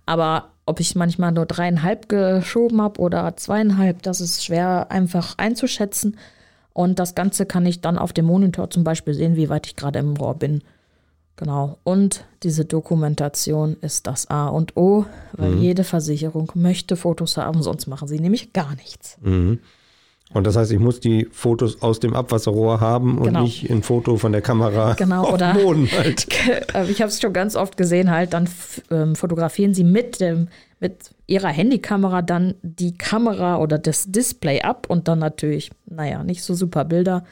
Aber 0.05 0.51
ob 0.66 0.81
ich 0.81 0.96
manchmal 0.96 1.33
nur 1.33 1.46
dreieinhalb 1.46 2.09
geschoben 2.09 2.83
habe 2.83 3.00
oder 3.00 3.37
zweieinhalb, 3.37 4.02
das 4.02 4.20
ist 4.20 4.44
schwer 4.44 4.90
einfach 4.90 5.38
einzuschätzen. 5.38 6.18
Und 6.72 6.98
das 6.98 7.14
Ganze 7.14 7.46
kann 7.46 7.64
ich 7.64 7.81
dann 7.81 7.96
auf 7.96 8.12
dem 8.12 8.26
Monitor 8.26 8.68
zum 8.68 8.85
Beispiel 8.85 9.14
sehen, 9.14 9.37
wie 9.37 9.48
weit 9.48 9.66
ich 9.66 9.76
gerade 9.76 10.00
im 10.00 10.16
Rohr 10.16 10.35
bin. 10.35 10.62
Genau. 11.37 11.79
Und 11.85 12.24
diese 12.42 12.64
Dokumentation 12.64 13.76
ist 13.81 14.07
das 14.07 14.29
A 14.29 14.48
und 14.48 14.76
O, 14.76 15.07
weil 15.33 15.52
mhm. 15.52 15.62
jede 15.62 15.85
Versicherung 15.85 16.50
möchte 16.55 16.96
Fotos 16.96 17.37
haben, 17.37 17.62
sonst 17.62 17.87
machen 17.87 18.09
sie 18.09 18.20
nämlich 18.20 18.52
gar 18.52 18.74
nichts. 18.74 19.18
Mhm. 19.22 19.61
Und 20.32 20.46
das 20.46 20.56
heißt, 20.56 20.72
ich 20.72 20.80
muss 20.80 21.00
die 21.00 21.28
Fotos 21.30 21.82
aus 21.82 22.00
dem 22.00 22.14
Abwasserrohr 22.14 22.80
haben 22.80 23.18
und 23.18 23.24
genau. 23.24 23.42
nicht 23.42 23.70
ein 23.70 23.82
Foto 23.82 24.16
von 24.16 24.32
der 24.32 24.42
Kamera 24.42 24.94
genau, 24.98 25.22
auf 25.22 25.34
oder 25.34 25.54
Boden 25.54 25.88
halt. 25.90 26.26
Äh, 26.74 26.90
ich 26.90 27.00
habe 27.00 27.10
es 27.10 27.20
schon 27.20 27.32
ganz 27.32 27.56
oft 27.56 27.76
gesehen, 27.76 28.10
halt, 28.10 28.32
dann 28.32 28.48
ähm, 28.90 29.14
fotografieren 29.14 29.74
sie 29.74 29.84
mit 29.84 30.20
dem 30.20 30.48
mit 30.78 31.10
ihrer 31.26 31.48
Handykamera 31.48 32.22
dann 32.22 32.54
die 32.62 32.96
Kamera 32.96 33.58
oder 33.58 33.78
das 33.78 34.10
Display 34.12 34.60
ab 34.60 34.86
und 34.88 35.08
dann 35.08 35.18
natürlich, 35.18 35.70
naja, 35.86 36.22
nicht 36.22 36.42
so 36.42 36.54
super 36.54 36.84
Bilder. 36.84 37.24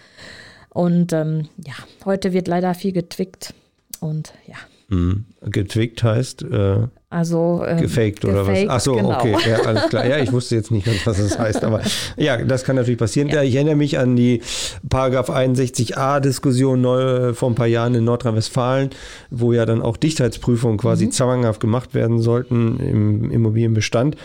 Und 0.70 1.12
ähm, 1.12 1.48
ja, 1.64 1.74
heute 2.04 2.32
wird 2.32 2.48
leider 2.48 2.74
viel 2.74 2.92
getwickt 2.92 3.54
und 4.00 4.32
ja. 4.46 4.56
Mhm. 4.94 5.24
Getwickt 5.50 6.02
heißt? 6.02 6.42
Äh, 6.42 6.88
also 7.10 7.64
ähm, 7.66 7.80
gefaked 7.80 8.24
oder 8.24 8.44
gefaked, 8.44 8.66
was? 8.66 8.74
Achso, 8.74 8.96
genau. 8.96 9.18
okay, 9.18 9.36
ja, 9.48 9.58
alles 9.66 9.88
klar. 9.88 10.06
Ja, 10.06 10.18
ich 10.18 10.32
wusste 10.32 10.56
jetzt 10.56 10.70
nicht 10.70 10.86
was 11.06 11.18
das 11.18 11.38
heißt, 11.38 11.62
aber 11.62 11.80
ja, 12.16 12.38
das 12.38 12.64
kann 12.64 12.76
natürlich 12.76 12.98
passieren. 12.98 13.28
Ja. 13.28 13.42
Ich 13.42 13.54
erinnere 13.54 13.76
mich 13.76 13.98
an 13.98 14.16
die 14.16 14.42
Paragraph 14.88 15.30
61a-Diskussion 15.30 17.34
vor 17.34 17.50
ein 17.50 17.54
paar 17.54 17.66
Jahren 17.66 17.94
in 17.94 18.04
Nordrhein-Westfalen, 18.04 18.90
wo 19.30 19.52
ja 19.52 19.64
dann 19.64 19.80
auch 19.80 19.96
Dichtheitsprüfungen 19.96 20.76
quasi 20.76 21.06
mhm. 21.06 21.12
zwanghaft 21.12 21.60
gemacht 21.60 21.94
werden 21.94 22.20
sollten 22.20 22.80
im 22.80 23.30
Immobilienbestand 23.30 24.16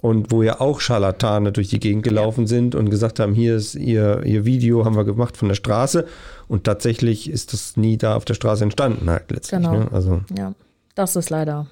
und 0.00 0.30
wo 0.30 0.42
ja 0.42 0.60
auch 0.60 0.80
Scharlatane 0.80 1.52
durch 1.52 1.68
die 1.68 1.80
Gegend 1.80 2.02
gelaufen 2.02 2.42
ja. 2.42 2.48
sind 2.48 2.74
und 2.74 2.90
gesagt 2.90 3.20
haben, 3.20 3.34
hier 3.34 3.56
ist 3.56 3.74
ihr, 3.74 4.22
ihr 4.24 4.44
Video, 4.44 4.84
haben 4.84 4.96
wir 4.96 5.04
gemacht 5.04 5.36
von 5.36 5.48
der 5.48 5.54
Straße 5.54 6.06
und 6.48 6.64
tatsächlich 6.64 7.30
ist 7.30 7.52
das 7.52 7.76
nie 7.76 7.96
da 7.96 8.16
auf 8.16 8.24
der 8.24 8.34
Straße 8.34 8.64
entstanden 8.64 9.10
halt 9.10 9.30
letztlich. 9.30 9.60
Genau. 9.60 9.78
Ne? 9.78 9.88
Also. 9.92 10.22
Ja, 10.36 10.54
das 10.94 11.16
ist 11.16 11.30
leider 11.30 11.66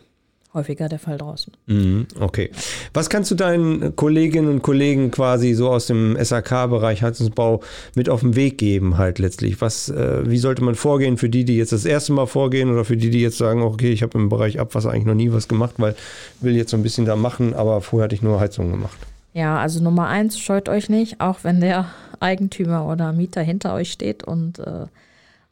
häufiger 0.59 0.89
der 0.89 0.99
Fall 0.99 1.19
draußen. 1.19 1.53
Mhm, 1.67 2.07
okay. 2.21 2.51
Was 2.93 3.09
kannst 3.09 3.31
du 3.31 3.35
deinen 3.35 3.97
Kolleginnen 3.97 4.49
und 4.49 4.63
Kollegen 4.63 5.11
quasi 5.11 5.55
so 5.55 5.71
aus 5.71 5.87
dem 5.87 6.17
SAK-Bereich 6.21 7.03
Heizungsbau 7.03 7.63
mit 7.95 8.09
auf 8.09 8.21
den 8.21 8.37
Weg 8.37 8.59
geben 8.59 8.99
halt 8.99 9.19
letztlich? 9.19 9.61
Was, 9.61 9.89
äh, 9.89 10.29
wie 10.29 10.39
sollte 10.39 10.63
man 10.63 10.75
vorgehen 10.75 11.17
für 11.17 11.29
die, 11.29 11.45
die 11.45 11.57
jetzt 11.57 11.73
das 11.73 11.85
erste 11.85 12.13
Mal 12.13 12.27
vorgehen 12.27 12.71
oder 12.71 12.85
für 12.85 12.97
die, 12.97 13.11
die 13.11 13.21
jetzt 13.21 13.39
sagen, 13.39 13.63
okay, 13.63 13.93
ich 13.93 14.03
habe 14.03 14.19
im 14.19 14.29
Bereich 14.29 14.61
Abwasser 14.61 14.91
eigentlich 14.91 15.07
noch 15.07 15.15
nie 15.15 15.33
was 15.33 15.49
gemacht, 15.49 15.75
weil 15.79 15.93
ich 15.93 16.45
will 16.45 16.57
jetzt 16.57 16.71
so 16.71 16.77
ein 16.77 16.83
bisschen 16.83 17.07
da 17.07 17.17
machen, 17.17 17.55
aber 17.55 17.81
vorher 17.81 18.05
hatte 18.05 18.15
ich 18.15 18.23
nur 18.23 18.41
Heizung 18.41 18.71
gemacht. 18.71 18.99
Ja, 19.33 19.59
also 19.59 19.83
Nummer 19.83 20.09
eins, 20.09 20.39
scheut 20.39 20.69
euch 20.69 20.89
nicht, 20.89 21.21
auch 21.21 21.39
wenn 21.45 21.61
der 21.61 21.87
Eigentümer 22.21 22.87
oder 22.87 23.13
Mieter 23.13 23.43
hinter 23.43 23.75
euch 23.75 23.93
steht 23.93 24.25
und 24.25 24.59
äh, 24.59 24.87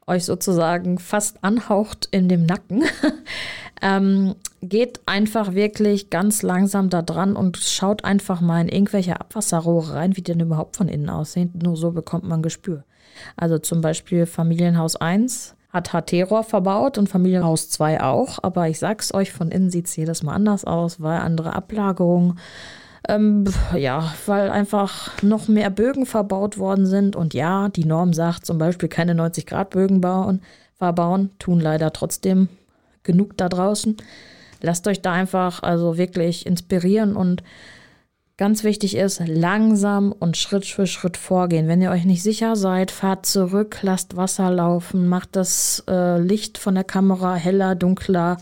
euch 0.06 0.24
sozusagen 0.24 0.98
fast 0.98 1.42
anhaucht 1.42 2.08
in 2.10 2.28
dem 2.28 2.46
Nacken. 2.46 2.84
ähm, 3.82 4.36
geht 4.62 5.00
einfach 5.06 5.54
wirklich 5.54 6.10
ganz 6.10 6.42
langsam 6.42 6.90
da 6.90 7.02
dran 7.02 7.36
und 7.36 7.56
schaut 7.56 8.04
einfach 8.04 8.40
mal 8.40 8.60
in 8.60 8.68
irgendwelche 8.68 9.20
Abwasserrohre 9.20 9.94
rein, 9.94 10.16
wie 10.16 10.22
die 10.22 10.32
denn 10.32 10.40
überhaupt 10.40 10.76
von 10.76 10.88
innen 10.88 11.10
aussehen. 11.10 11.52
Nur 11.60 11.76
so 11.76 11.90
bekommt 11.90 12.24
man 12.24 12.42
Gespür. 12.42 12.84
Also 13.36 13.58
zum 13.58 13.80
Beispiel 13.80 14.26
Familienhaus 14.26 14.96
1 14.96 15.54
hat 15.72 15.92
HT-Rohr 15.92 16.44
verbaut 16.44 16.98
und 16.98 17.08
Familienhaus 17.08 17.68
2 17.70 18.02
auch. 18.02 18.38
Aber 18.42 18.68
ich 18.68 18.78
sag's 18.78 19.12
euch, 19.12 19.32
von 19.32 19.50
innen 19.50 19.70
sieht 19.70 19.86
es 19.86 19.96
jedes 19.96 20.22
Mal 20.22 20.34
anders 20.34 20.64
aus, 20.64 21.00
weil 21.00 21.20
andere 21.20 21.54
Ablagerungen. 21.54 22.38
Ähm, 23.08 23.44
ja, 23.76 24.12
weil 24.26 24.50
einfach 24.50 25.22
noch 25.22 25.48
mehr 25.48 25.70
Bögen 25.70 26.06
verbaut 26.06 26.58
worden 26.58 26.86
sind. 26.86 27.14
Und 27.14 27.34
ja, 27.34 27.68
die 27.68 27.84
Norm 27.84 28.12
sagt 28.12 28.46
zum 28.46 28.58
Beispiel 28.58 28.88
keine 28.88 29.14
90-Grad-Bögen 29.14 30.00
bauen, 30.00 30.42
verbauen, 30.76 31.30
tun 31.38 31.60
leider 31.60 31.92
trotzdem 31.92 32.48
genug 33.04 33.36
da 33.36 33.48
draußen. 33.48 33.96
Lasst 34.60 34.88
euch 34.88 35.02
da 35.02 35.12
einfach 35.12 35.62
also 35.62 35.98
wirklich 35.98 36.46
inspirieren 36.46 37.14
und 37.14 37.42
ganz 38.36 38.64
wichtig 38.64 38.96
ist, 38.96 39.22
langsam 39.26 40.12
und 40.12 40.36
Schritt 40.36 40.66
für 40.66 40.86
Schritt 40.86 41.16
vorgehen. 41.16 41.68
Wenn 41.68 41.80
ihr 41.80 41.90
euch 41.90 42.04
nicht 42.04 42.22
sicher 42.22 42.56
seid, 42.56 42.90
fahrt 42.90 43.26
zurück, 43.26 43.78
lasst 43.82 44.16
Wasser 44.16 44.50
laufen, 44.50 45.08
macht 45.08 45.36
das 45.36 45.84
äh, 45.88 46.18
Licht 46.18 46.58
von 46.58 46.74
der 46.74 46.84
Kamera 46.84 47.34
heller, 47.34 47.74
dunkler, 47.74 48.36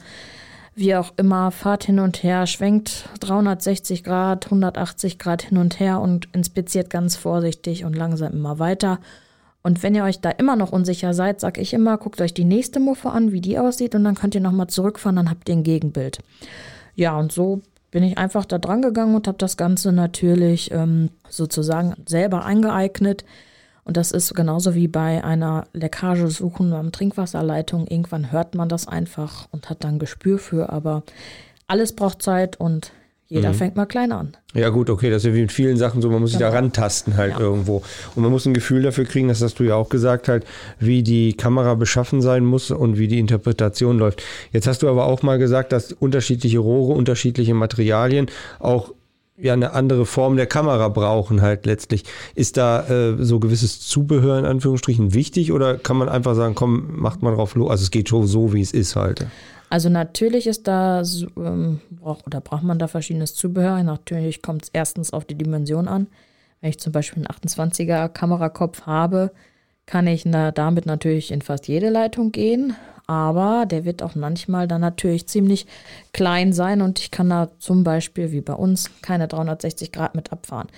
wie 0.74 0.94
auch 0.96 1.12
immer, 1.16 1.50
fahrt 1.50 1.84
hin 1.84 2.00
und 2.00 2.22
her, 2.22 2.46
schwenkt 2.46 3.08
360 3.20 4.02
Grad, 4.02 4.46
180 4.46 5.18
Grad 5.18 5.42
hin 5.42 5.58
und 5.58 5.78
her 5.78 6.00
und 6.00 6.28
inspiziert 6.32 6.90
ganz 6.90 7.16
vorsichtig 7.16 7.84
und 7.84 7.94
langsam 7.94 8.32
immer 8.32 8.58
weiter. 8.58 8.98
Und 9.62 9.82
wenn 9.82 9.94
ihr 9.94 10.04
euch 10.04 10.20
da 10.20 10.30
immer 10.30 10.56
noch 10.56 10.72
unsicher 10.72 11.14
seid, 11.14 11.40
sag 11.40 11.58
ich 11.58 11.72
immer, 11.72 11.96
guckt 11.96 12.20
euch 12.20 12.34
die 12.34 12.44
nächste 12.44 12.80
Muffe 12.80 13.10
an, 13.10 13.32
wie 13.32 13.40
die 13.40 13.58
aussieht, 13.58 13.94
und 13.94 14.04
dann 14.04 14.14
könnt 14.14 14.34
ihr 14.34 14.40
nochmal 14.40 14.66
zurückfahren, 14.66 15.16
dann 15.16 15.30
habt 15.30 15.48
ihr 15.48 15.54
ein 15.54 15.62
Gegenbild. 15.62 16.18
Ja, 16.96 17.16
und 17.18 17.32
so 17.32 17.62
bin 17.90 18.02
ich 18.02 18.18
einfach 18.18 18.44
da 18.44 18.58
dran 18.58 18.82
gegangen 18.82 19.14
und 19.14 19.28
habe 19.28 19.38
das 19.38 19.56
Ganze 19.56 19.92
natürlich 19.92 20.70
ähm, 20.72 21.10
sozusagen 21.28 21.94
selber 22.06 22.44
eingeeignet. 22.44 23.24
Und 23.84 23.96
das 23.96 24.12
ist 24.12 24.34
genauso 24.34 24.74
wie 24.74 24.88
bei 24.88 25.22
einer 25.22 25.66
Leckagesuchen 25.72 26.72
am 26.72 26.90
Trinkwasserleitung. 26.90 27.86
Irgendwann 27.86 28.32
hört 28.32 28.54
man 28.54 28.68
das 28.68 28.88
einfach 28.88 29.46
und 29.50 29.68
hat 29.68 29.84
dann 29.84 29.98
Gespür 29.98 30.38
für, 30.38 30.70
aber 30.70 31.02
alles 31.66 31.94
braucht 31.94 32.22
Zeit 32.22 32.58
und 32.58 32.92
jeder 33.26 33.50
mhm. 33.50 33.54
fängt 33.54 33.76
mal 33.76 33.86
klein 33.86 34.12
an. 34.12 34.36
Ja, 34.52 34.68
gut, 34.68 34.90
okay, 34.90 35.10
das 35.10 35.24
ist 35.24 35.28
ja 35.28 35.34
wie 35.34 35.40
mit 35.40 35.52
vielen 35.52 35.76
Sachen 35.76 36.02
so, 36.02 36.10
man 36.10 36.20
muss 36.20 36.30
sich 36.30 36.38
genau. 36.38 36.52
da 36.52 36.58
rantasten 36.58 37.16
halt 37.16 37.32
ja. 37.32 37.40
irgendwo. 37.40 37.82
Und 38.14 38.22
man 38.22 38.30
muss 38.30 38.46
ein 38.46 38.54
Gefühl 38.54 38.82
dafür 38.82 39.06
kriegen, 39.06 39.28
das 39.28 39.42
hast 39.42 39.58
du 39.58 39.64
ja 39.64 39.74
auch 39.74 39.88
gesagt, 39.88 40.28
halt, 40.28 40.44
wie 40.78 41.02
die 41.02 41.34
Kamera 41.34 41.74
beschaffen 41.74 42.20
sein 42.20 42.44
muss 42.44 42.70
und 42.70 42.98
wie 42.98 43.08
die 43.08 43.18
Interpretation 43.18 43.98
läuft. 43.98 44.22
Jetzt 44.52 44.66
hast 44.66 44.82
du 44.82 44.88
aber 44.88 45.06
auch 45.06 45.22
mal 45.22 45.38
gesagt, 45.38 45.72
dass 45.72 45.92
unterschiedliche 45.92 46.58
Rohre, 46.58 46.92
unterschiedliche 46.92 47.54
Materialien 47.54 48.26
auch 48.60 48.92
ja 49.36 49.52
eine 49.52 49.72
andere 49.72 50.06
Form 50.06 50.36
der 50.36 50.46
Kamera 50.46 50.88
brauchen 50.88 51.42
halt 51.42 51.66
letztlich. 51.66 52.04
Ist 52.34 52.56
da 52.56 52.86
äh, 52.88 53.16
so 53.22 53.40
gewisses 53.40 53.80
Zubehör 53.80 54.38
in 54.38 54.44
Anführungsstrichen 54.44 55.14
wichtig 55.14 55.52
oder 55.52 55.76
kann 55.76 55.96
man 55.96 56.08
einfach 56.08 56.34
sagen, 56.34 56.54
komm, 56.54 57.00
macht 57.00 57.22
man 57.22 57.34
drauf 57.34 57.54
los? 57.54 57.70
Also 57.70 57.82
es 57.82 57.90
geht 57.90 58.08
schon 58.08 58.26
so, 58.26 58.52
wie 58.52 58.60
es 58.60 58.72
ist 58.72 58.96
halt. 58.96 59.26
Also 59.70 59.88
natürlich 59.88 60.46
ist 60.46 60.68
da, 60.68 61.02
ähm, 61.36 61.80
oder 62.02 62.40
braucht 62.40 62.62
man 62.62 62.78
da 62.78 62.86
verschiedenes 62.86 63.34
Zubehör. 63.34 63.82
Natürlich 63.82 64.42
kommt 64.42 64.64
es 64.64 64.70
erstens 64.72 65.12
auf 65.12 65.24
die 65.24 65.34
Dimension 65.34 65.88
an. 65.88 66.06
Wenn 66.60 66.70
ich 66.70 66.78
zum 66.78 66.92
Beispiel 66.92 67.24
einen 67.24 67.58
28er 67.58 68.08
Kamerakopf 68.08 68.82
habe, 68.82 69.32
kann 69.86 70.06
ich 70.06 70.24
na, 70.24 70.50
damit 70.50 70.86
natürlich 70.86 71.30
in 71.30 71.42
fast 71.42 71.68
jede 71.68 71.90
Leitung 71.90 72.32
gehen. 72.32 72.74
Aber 73.06 73.66
der 73.66 73.84
wird 73.84 74.02
auch 74.02 74.14
manchmal 74.14 74.66
dann 74.66 74.80
natürlich 74.80 75.26
ziemlich 75.26 75.66
klein 76.12 76.52
sein 76.52 76.80
und 76.80 76.98
ich 76.98 77.10
kann 77.10 77.28
da 77.28 77.50
zum 77.58 77.84
Beispiel 77.84 78.32
wie 78.32 78.40
bei 78.40 78.54
uns 78.54 78.90
keine 79.02 79.28
360 79.28 79.92
Grad 79.92 80.14
mit 80.14 80.32
abfahren. 80.32 80.68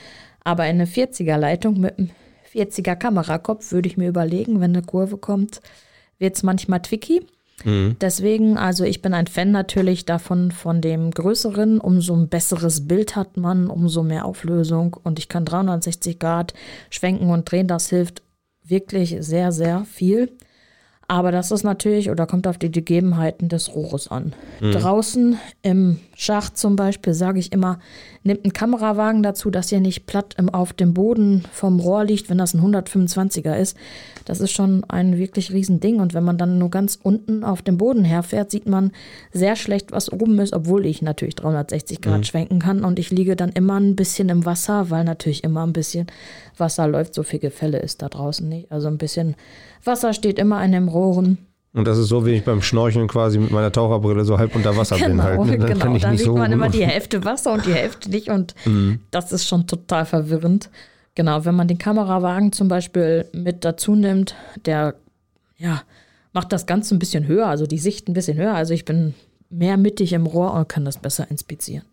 Aber 0.42 0.64
in 0.66 0.76
eine 0.76 0.86
40er 0.86 1.36
Leitung 1.36 1.80
mit 1.80 1.98
einem 1.98 2.10
40er 2.52 2.96
Kamerakopf 2.96 3.70
würde 3.72 3.88
ich 3.88 3.96
mir 3.96 4.08
überlegen, 4.08 4.60
wenn 4.60 4.74
eine 4.74 4.82
Kurve 4.82 5.18
kommt, 5.18 5.60
wird 6.18 6.36
es 6.36 6.42
manchmal 6.42 6.80
tricky. 6.80 7.22
Mhm. 7.64 7.96
Deswegen, 8.00 8.58
also 8.58 8.84
ich 8.84 9.02
bin 9.02 9.14
ein 9.14 9.26
Fan 9.26 9.50
natürlich 9.50 10.04
davon, 10.04 10.50
von 10.50 10.80
dem 10.80 11.10
Größeren. 11.10 11.80
Umso 11.80 12.14
ein 12.14 12.28
besseres 12.28 12.86
Bild 12.86 13.16
hat 13.16 13.36
man, 13.36 13.68
umso 13.68 14.02
mehr 14.02 14.24
Auflösung. 14.24 14.96
Und 15.02 15.18
ich 15.18 15.28
kann 15.28 15.44
360 15.44 16.18
Grad 16.18 16.54
schwenken 16.90 17.30
und 17.30 17.50
drehen. 17.50 17.68
Das 17.68 17.88
hilft 17.88 18.22
wirklich 18.62 19.16
sehr, 19.20 19.52
sehr 19.52 19.84
viel. 19.84 20.36
Aber 21.08 21.30
das 21.30 21.52
ist 21.52 21.62
natürlich 21.62 22.10
oder 22.10 22.26
kommt 22.26 22.48
auf 22.48 22.58
die 22.58 22.70
Gegebenheiten 22.70 23.48
des 23.48 23.74
Rohres 23.74 24.08
an. 24.08 24.32
Mhm. 24.60 24.72
Draußen 24.72 25.38
im 25.62 26.00
Schacht 26.16 26.58
zum 26.58 26.74
Beispiel 26.74 27.14
sage 27.14 27.38
ich 27.38 27.52
immer, 27.52 27.78
nehmt 28.24 28.44
einen 28.44 28.52
Kamerawagen 28.52 29.22
dazu, 29.22 29.50
dass 29.50 29.70
ihr 29.70 29.80
nicht 29.80 30.06
platt 30.06 30.34
im, 30.36 30.48
auf 30.48 30.72
dem 30.72 30.94
Boden 30.94 31.44
vom 31.52 31.78
Rohr 31.78 32.04
liegt, 32.04 32.28
wenn 32.28 32.38
das 32.38 32.54
ein 32.54 32.60
125er 32.60 33.54
ist. 33.56 33.76
Das 34.24 34.40
ist 34.40 34.50
schon 34.50 34.82
ein 34.88 35.16
wirklich 35.16 35.52
Riesending. 35.52 36.00
Und 36.00 36.12
wenn 36.12 36.24
man 36.24 36.38
dann 36.38 36.58
nur 36.58 36.70
ganz 36.70 36.98
unten 37.00 37.44
auf 37.44 37.62
dem 37.62 37.78
Boden 37.78 38.04
herfährt, 38.04 38.50
sieht 38.50 38.66
man 38.66 38.90
sehr 39.32 39.54
schlecht, 39.54 39.92
was 39.92 40.12
oben 40.12 40.38
ist, 40.40 40.54
obwohl 40.54 40.86
ich 40.86 41.02
natürlich 41.02 41.36
360 41.36 42.00
Grad 42.00 42.18
mhm. 42.18 42.24
schwenken 42.24 42.58
kann. 42.58 42.84
Und 42.84 42.98
ich 42.98 43.10
liege 43.10 43.36
dann 43.36 43.50
immer 43.50 43.78
ein 43.78 43.94
bisschen 43.94 44.28
im 44.28 44.44
Wasser, 44.44 44.90
weil 44.90 45.04
natürlich 45.04 45.44
immer 45.44 45.64
ein 45.64 45.72
bisschen 45.72 46.08
Wasser 46.56 46.88
läuft. 46.88 47.14
So 47.14 47.22
viel 47.22 47.38
Gefälle 47.38 47.78
ist 47.78 48.02
da 48.02 48.08
draußen 48.08 48.48
nicht. 48.48 48.72
Also 48.72 48.88
ein 48.88 48.98
bisschen 48.98 49.36
Wasser 49.84 50.12
steht 50.12 50.38
immer 50.38 50.64
in 50.64 50.72
den 50.72 50.88
Rohren. 50.96 51.38
Und 51.72 51.86
das 51.86 51.98
ist 51.98 52.08
so, 52.08 52.24
wie 52.24 52.30
ich 52.30 52.44
beim 52.44 52.62
Schnorcheln 52.62 53.06
quasi 53.06 53.38
mit 53.38 53.50
meiner 53.50 53.70
Taucherbrille 53.70 54.24
so 54.24 54.38
halb 54.38 54.56
unter 54.56 54.76
Wasser 54.78 54.96
genau, 54.96 55.08
bin. 55.08 55.22
Halt, 55.22 55.40
ne? 55.40 55.58
Dann 55.58 55.78
genau, 55.78 55.98
dann 55.98 56.16
sieht 56.16 56.26
so 56.26 56.34
man 56.34 56.50
immer 56.50 56.70
die 56.70 56.86
Hälfte 56.86 57.22
Wasser 57.24 57.52
und 57.52 57.66
die 57.66 57.74
Hälfte 57.74 58.08
nicht. 58.08 58.30
Und 58.30 58.54
mhm. 58.64 59.00
das 59.10 59.30
ist 59.30 59.46
schon 59.46 59.66
total 59.66 60.06
verwirrend. 60.06 60.70
Genau, 61.14 61.44
wenn 61.44 61.54
man 61.54 61.68
den 61.68 61.76
Kamerawagen 61.76 62.52
zum 62.52 62.68
Beispiel 62.68 63.26
mit 63.32 63.64
dazu 63.66 63.94
nimmt, 63.94 64.34
der 64.64 64.94
ja, 65.58 65.82
macht 66.32 66.52
das 66.52 66.66
Ganze 66.66 66.94
ein 66.94 66.98
bisschen 66.98 67.26
höher, 67.26 67.46
also 67.46 67.66
die 67.66 67.78
Sicht 67.78 68.08
ein 68.08 68.14
bisschen 68.14 68.38
höher. 68.38 68.54
Also 68.54 68.72
ich 68.72 68.86
bin 68.86 69.14
mehr 69.50 69.76
mittig 69.76 70.12
im 70.12 70.26
Rohr 70.26 70.52
und 70.54 70.68
kann 70.68 70.84
das 70.84 70.98
besser 70.98 71.30
inspizieren. 71.30 71.84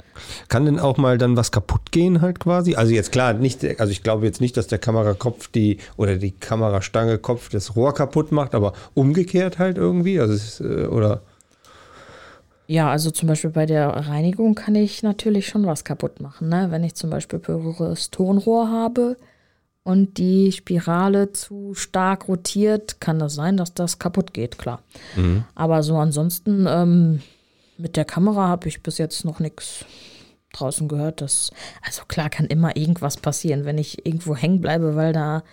Kann 0.48 0.66
denn 0.66 0.80
auch 0.80 0.98
mal 0.98 1.18
dann 1.18 1.38
was 1.38 1.52
kaputt 1.52 1.92
gehen 1.92 2.22
halt 2.22 2.40
quasi? 2.40 2.76
Also 2.76 2.94
jetzt 2.94 3.12
klar, 3.12 3.34
nicht, 3.34 3.64
also 3.80 3.92
ich 3.92 4.04
glaube 4.04 4.26
jetzt 4.26 4.42
nicht, 4.42 4.58
dass 4.58 4.68
der 4.68 4.80
Kamerakopf 4.80 5.48
die 5.48 5.78
oder 5.98 6.18
die 6.18 6.32
Kamerastange 6.32 7.18
Kopf 7.18 7.50
das 7.50 7.76
Rohr 7.76 7.94
kaputt 7.94 8.32
macht, 8.32 8.56
aber 8.56 8.74
umgekehrt 8.94 9.60
halt 9.60 9.78
irgendwie, 9.78 10.20
also 10.20 10.34
ist, 10.34 10.60
äh, 10.62 10.88
oder? 10.88 11.22
Ja, 12.68 12.90
also 12.90 13.12
zum 13.12 13.28
Beispiel 13.28 13.50
bei 13.50 13.66
der 13.66 13.90
Reinigung 13.90 14.56
kann 14.56 14.76
ich 14.76 15.04
natürlich 15.04 15.48
schon 15.48 15.66
was 15.66 15.84
kaputt 15.84 16.22
machen. 16.22 16.50
Ne? 16.50 16.68
Wenn 16.70 16.84
ich 16.84 16.96
zum 16.96 17.10
Beispiel 17.10 17.40
pures 17.40 18.10
Tonrohr 18.10 18.70
habe 18.70 19.18
und 19.84 20.18
die 20.18 20.52
Spirale 20.52 21.34
zu 21.34 21.74
stark 21.74 22.28
rotiert, 22.30 23.02
kann 23.02 23.20
das 23.20 23.36
sein, 23.36 23.58
dass 23.58 23.74
das 23.74 24.00
kaputt 24.00 24.34
geht, 24.34 24.58
klar. 24.58 24.82
Mhm. 25.16 25.44
Aber 25.56 25.84
so 25.84 25.98
ansonsten 25.98 26.66
ähm, 26.68 27.20
mit 27.78 27.96
der 27.96 28.06
Kamera 28.06 28.48
habe 28.48 28.68
ich 28.68 28.84
bis 28.84 28.98
jetzt 28.98 29.26
noch 29.26 29.40
nichts 29.40 29.86
draußen 30.54 30.88
gehört. 30.88 31.22
Dass, 31.22 31.52
also 31.86 32.04
klar 32.08 32.30
kann 32.30 32.46
immer 32.46 32.76
irgendwas 32.78 33.18
passieren, 33.18 33.66
wenn 33.66 33.78
ich 33.78 34.06
irgendwo 34.06 34.36
hängen 34.36 34.62
bleibe, 34.62 34.96
weil 34.96 35.14
da, 35.14 35.44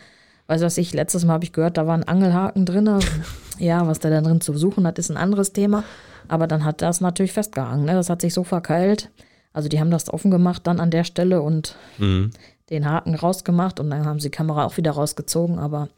weiß 0.46 0.62
was 0.62 0.78
ich, 0.78 0.92
letztes 0.92 1.24
Mal 1.24 1.34
habe 1.34 1.44
ich 1.44 1.52
gehört, 1.52 1.76
da 1.76 1.86
war 1.86 1.96
ein 1.96 2.04
Angelhaken 2.04 2.66
drin. 2.66 2.88
ja, 3.58 3.86
was 3.86 3.98
der 3.98 4.10
da 4.10 4.20
drin 4.20 4.40
zu 4.40 4.56
suchen 4.56 4.86
hat, 4.86 4.98
ist 4.98 5.10
ein 5.10 5.16
anderes 5.16 5.52
Thema. 5.52 5.84
Aber 6.28 6.46
dann 6.46 6.64
hat 6.64 6.82
das 6.82 7.00
natürlich 7.00 7.32
festgehangen. 7.32 7.86
Ne? 7.86 7.94
Das 7.94 8.10
hat 8.10 8.20
sich 8.20 8.34
so 8.34 8.44
verkeilt. 8.44 9.10
Also 9.52 9.68
die 9.68 9.80
haben 9.80 9.90
das 9.90 10.12
offen 10.12 10.30
gemacht 10.30 10.66
dann 10.66 10.78
an 10.78 10.90
der 10.92 11.02
Stelle 11.02 11.42
und 11.42 11.76
mhm. 11.98 12.30
den 12.70 12.88
Haken 12.88 13.16
rausgemacht 13.16 13.80
und 13.80 13.90
dann 13.90 14.06
haben 14.06 14.20
sie 14.20 14.28
die 14.28 14.36
Kamera 14.36 14.64
auch 14.64 14.76
wieder 14.76 14.92
rausgezogen. 14.92 15.58
Aber 15.58 15.88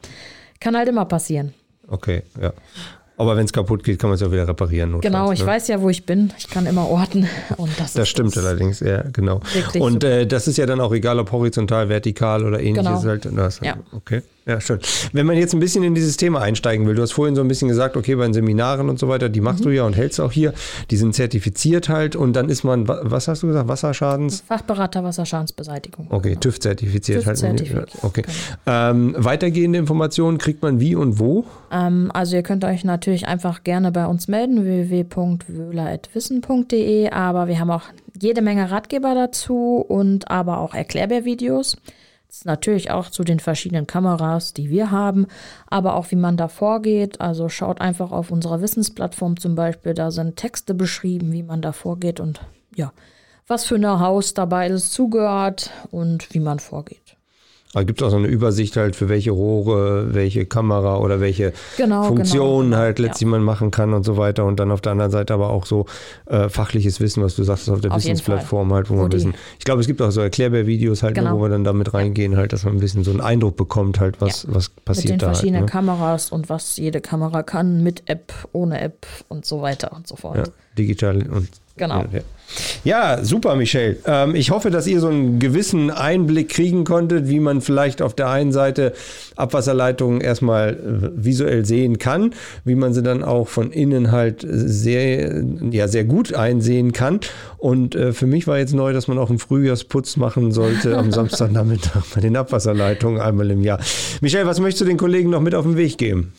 kann 0.59 0.75
halt 0.75 0.87
immer 0.87 1.05
passieren. 1.05 1.53
Okay, 1.87 2.23
ja. 2.41 2.53
Aber 3.23 3.37
wenn 3.37 3.45
es 3.45 3.53
kaputt 3.53 3.85
geht, 3.85 3.99
kann 3.99 4.09
man 4.09 4.15
es 4.15 4.21
ja 4.21 4.29
wieder 4.29 4.45
reparieren. 4.45 4.99
Genau, 4.99 5.31
ich 5.31 5.39
ne? 5.39 5.45
weiß 5.45 5.69
ja, 5.69 5.81
wo 5.81 5.89
ich 5.89 6.05
bin. 6.05 6.33
Ich 6.37 6.49
kann 6.49 6.65
immer 6.65 6.89
orten. 6.89 7.25
Und 7.55 7.71
das, 7.79 7.93
das 7.93 8.09
stimmt 8.09 8.35
das 8.35 8.43
allerdings, 8.45 8.81
ja, 8.81 9.03
genau. 9.13 9.39
Und 9.79 10.03
äh, 10.03 10.27
das 10.27 10.49
ist 10.49 10.57
ja 10.57 10.65
dann 10.65 10.81
auch 10.81 10.91
egal, 10.91 11.19
ob 11.19 11.31
horizontal, 11.31 11.87
vertikal 11.87 12.43
oder 12.43 12.59
ähnliches. 12.59 13.01
Genau. 13.01 13.03
Halt, 13.05 13.29
das, 13.33 13.61
ja. 13.61 13.77
Okay. 13.93 14.23
Ja, 14.45 14.59
schön. 14.59 14.79
Wenn 15.13 15.25
man 15.25 15.37
jetzt 15.37 15.53
ein 15.53 15.61
bisschen 15.61 15.83
in 15.83 15.95
dieses 15.95 16.17
Thema 16.17 16.41
einsteigen 16.41 16.85
will, 16.85 16.95
du 16.95 17.01
hast 17.01 17.13
vorhin 17.13 17.33
so 17.33 17.39
ein 17.41 17.47
bisschen 17.47 17.69
gesagt, 17.69 17.95
okay, 17.95 18.15
bei 18.15 18.25
den 18.25 18.33
Seminaren 18.33 18.89
und 18.89 18.99
so 18.99 19.07
weiter, 19.07 19.29
die 19.29 19.39
machst 19.39 19.61
mhm. 19.61 19.65
du 19.65 19.75
ja 19.75 19.85
und 19.85 19.95
hältst 19.95 20.19
auch 20.19 20.33
hier, 20.33 20.53
die 20.91 20.97
sind 20.97 21.15
zertifiziert 21.15 21.87
halt 21.87 22.17
und 22.17 22.33
dann 22.33 22.49
ist 22.49 22.65
man, 22.65 22.85
was 22.87 23.29
hast 23.29 23.43
du 23.43 23.47
gesagt, 23.47 23.69
Wasserschadens? 23.69 24.43
Fachberater 24.45 25.01
Wasserschadensbeseitigung. 25.03 26.07
Okay, 26.09 26.31
genau. 26.31 26.41
TÜV 26.41 26.59
zertifiziert 26.59 27.19
TÜV 27.19 27.27
halt. 27.27 27.37
Zertifiziert, 27.37 27.91
okay. 28.01 28.23
Genau. 28.23 28.35
Ähm, 28.65 29.15
weitergehende 29.17 29.79
Informationen 29.79 30.37
kriegt 30.37 30.61
man 30.61 30.81
wie 30.81 30.95
und 30.95 31.19
wo? 31.19 31.45
Ähm, 31.71 32.11
also 32.13 32.35
ihr 32.35 32.43
könnt 32.43 32.65
euch 32.65 32.83
natürlich 32.83 33.25
einfach 33.27 33.63
gerne 33.63 33.93
bei 33.93 34.05
uns 34.05 34.27
melden, 34.27 34.65
www.wöhler.wissen.de, 34.65 37.11
aber 37.11 37.47
wir 37.47 37.59
haben 37.59 37.71
auch 37.71 37.83
jede 38.21 38.41
Menge 38.41 38.71
Ratgeber 38.71 39.15
dazu 39.15 39.85
und 39.87 40.29
aber 40.29 40.57
auch 40.57 40.73
Erklärbärvideos. 40.73 41.77
Natürlich 42.45 42.91
auch 42.91 43.09
zu 43.09 43.23
den 43.23 43.39
verschiedenen 43.39 43.87
Kameras, 43.87 44.53
die 44.53 44.69
wir 44.69 44.91
haben, 44.91 45.27
aber 45.67 45.95
auch 45.95 46.11
wie 46.11 46.15
man 46.15 46.35
da 46.35 46.47
vorgeht. 46.47 47.21
Also 47.21 47.47
schaut 47.47 47.79
einfach 47.79 48.11
auf 48.11 48.31
unserer 48.31 48.61
Wissensplattform 48.61 49.39
zum 49.39 49.55
Beispiel, 49.55 49.93
da 49.93 50.11
sind 50.11 50.35
Texte 50.35 50.73
beschrieben, 50.73 51.31
wie 51.31 51.43
man 51.43 51.61
da 51.61 51.71
vorgeht 51.71 52.19
und 52.19 52.41
ja, 52.75 52.91
was 53.47 53.65
für 53.65 53.75
eine 53.75 53.99
Haus 53.99 54.33
dabei 54.33 54.67
ist, 54.67 54.93
zugehört 54.93 55.71
und 55.91 56.33
wie 56.33 56.39
man 56.39 56.59
vorgeht. 56.59 57.17
Aber 57.73 57.85
gibt 57.85 58.01
es 58.01 58.07
auch 58.07 58.11
so 58.11 58.17
eine 58.17 58.27
Übersicht 58.27 58.77
halt, 58.77 58.95
für 58.95 59.09
welche 59.09 59.31
Rohre, 59.31 60.13
welche 60.13 60.45
Kamera 60.45 60.97
oder 60.97 61.19
welche 61.19 61.53
genau, 61.75 62.03
Funktionen 62.03 62.69
genau, 62.69 62.81
halt 62.81 62.99
letztlich 62.99 63.25
ja. 63.25 63.31
man 63.31 63.43
machen 63.43 63.71
kann 63.71 63.93
und 63.93 64.03
so 64.03 64.15
weiter. 64.15 64.45
Und 64.45 64.59
dann 64.59 64.71
auf 64.71 64.81
der 64.81 64.91
anderen 64.91 65.09
Seite 65.09 65.33
aber 65.33 65.49
auch 65.49 65.65
so 65.65 65.87
äh, 66.27 66.49
fachliches 66.49 66.99
Wissen, 66.99 67.23
was 67.23 67.35
du 67.35 67.43
sagst, 67.43 67.69
auf 67.69 67.81
der 67.81 67.91
auf 67.91 67.97
Wissensplattform 67.97 68.71
halt, 68.73 68.91
wo, 68.91 68.95
wo 68.95 69.01
man 69.01 69.11
wissen. 69.11 69.33
Ich 69.57 69.65
glaube, 69.65 69.81
es 69.81 69.87
gibt 69.87 70.01
auch 70.03 70.11
so 70.11 70.21
Erklärbär-Videos 70.21 71.01
halt, 71.01 71.15
ne, 71.15 71.23
genau. 71.23 71.37
wo 71.37 71.41
wir 71.41 71.49
dann 71.49 71.63
damit 71.63 71.95
reingehen, 71.95 72.37
halt, 72.37 72.53
dass 72.53 72.63
man 72.63 72.75
ein 72.75 72.79
bisschen 72.79 73.03
so 73.03 73.09
einen 73.09 73.21
Eindruck 73.21 73.57
bekommt, 73.57 73.99
halt, 73.99 74.21
was, 74.21 74.43
ja. 74.43 74.53
was 74.53 74.69
passiert 74.69 75.09
da. 75.09 75.13
Mit 75.13 75.21
den 75.21 75.25
verschiedenen 75.25 75.61
halt, 75.61 75.65
ne? 75.65 75.71
Kameras 75.71 76.31
und 76.31 76.49
was 76.49 76.77
jede 76.77 77.01
Kamera 77.01 77.41
kann, 77.41 77.81
mit 77.81 78.03
App, 78.05 78.33
ohne 78.51 78.81
App 78.81 79.07
und 79.29 79.45
so 79.45 79.63
weiter 79.63 79.93
und 79.93 80.07
so 80.07 80.15
fort. 80.15 80.37
Ja, 80.37 80.43
digital 80.77 81.27
und 81.27 81.49
Genau. 81.75 82.05
Ja, 82.83 83.15
ja. 83.15 83.23
super, 83.23 83.55
Michelle. 83.55 83.97
Ähm, 84.05 84.35
ich 84.35 84.51
hoffe, 84.51 84.69
dass 84.69 84.85
ihr 84.85 84.99
so 84.99 85.07
einen 85.07 85.39
gewissen 85.39 85.89
Einblick 85.89 86.49
kriegen 86.49 86.83
konntet, 86.83 87.27
wie 87.27 87.39
man 87.39 87.61
vielleicht 87.61 88.03
auf 88.03 88.13
der 88.13 88.29
einen 88.29 88.51
Seite 88.51 88.93
Abwasserleitungen 89.35 90.21
erstmal 90.21 90.69
äh, 90.69 91.09
visuell 91.15 91.65
sehen 91.65 91.97
kann, 91.97 92.35
wie 92.63 92.75
man 92.75 92.93
sie 92.93 93.01
dann 93.01 93.23
auch 93.23 93.47
von 93.47 93.71
innen 93.71 94.11
halt 94.11 94.45
sehr, 94.47 95.43
ja, 95.71 95.87
sehr 95.87 96.03
gut 96.03 96.35
einsehen 96.35 96.91
kann. 96.91 97.21
Und 97.57 97.95
äh, 97.95 98.13
für 98.13 98.27
mich 98.27 98.45
war 98.45 98.59
jetzt 98.59 98.75
neu, 98.75 98.93
dass 98.93 99.07
man 99.07 99.17
auch 99.17 99.29
einen 99.29 99.39
Frühjahrsputz 99.39 100.17
machen 100.17 100.51
sollte 100.51 100.95
am 100.95 101.11
Samstagnachmittag 101.13 102.03
bei 102.13 102.21
den 102.21 102.35
Abwasserleitungen 102.37 103.19
einmal 103.19 103.49
im 103.49 103.63
Jahr. 103.63 103.79
Michelle, 104.21 104.45
was 104.45 104.59
möchtest 104.59 104.81
du 104.81 104.85
den 104.85 104.97
Kollegen 104.97 105.31
noch 105.31 105.41
mit 105.41 105.55
auf 105.55 105.65
den 105.65 105.75
Weg 105.75 105.97
geben? 105.97 106.33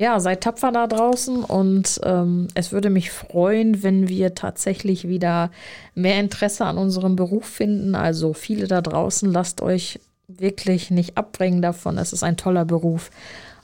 Ja, 0.00 0.18
seid 0.18 0.40
tapfer 0.40 0.72
da 0.72 0.86
draußen 0.86 1.44
und 1.44 2.00
ähm, 2.04 2.48
es 2.54 2.72
würde 2.72 2.88
mich 2.88 3.10
freuen, 3.10 3.82
wenn 3.82 4.08
wir 4.08 4.34
tatsächlich 4.34 5.06
wieder 5.06 5.50
mehr 5.94 6.18
Interesse 6.18 6.64
an 6.64 6.78
unserem 6.78 7.16
Beruf 7.16 7.44
finden. 7.44 7.94
Also 7.94 8.32
viele 8.32 8.66
da 8.66 8.80
draußen, 8.80 9.30
lasst 9.30 9.60
euch 9.60 10.00
wirklich 10.26 10.90
nicht 10.90 11.18
abbringen 11.18 11.60
davon. 11.60 11.98
Es 11.98 12.14
ist 12.14 12.22
ein 12.22 12.38
toller 12.38 12.64
Beruf. 12.64 13.10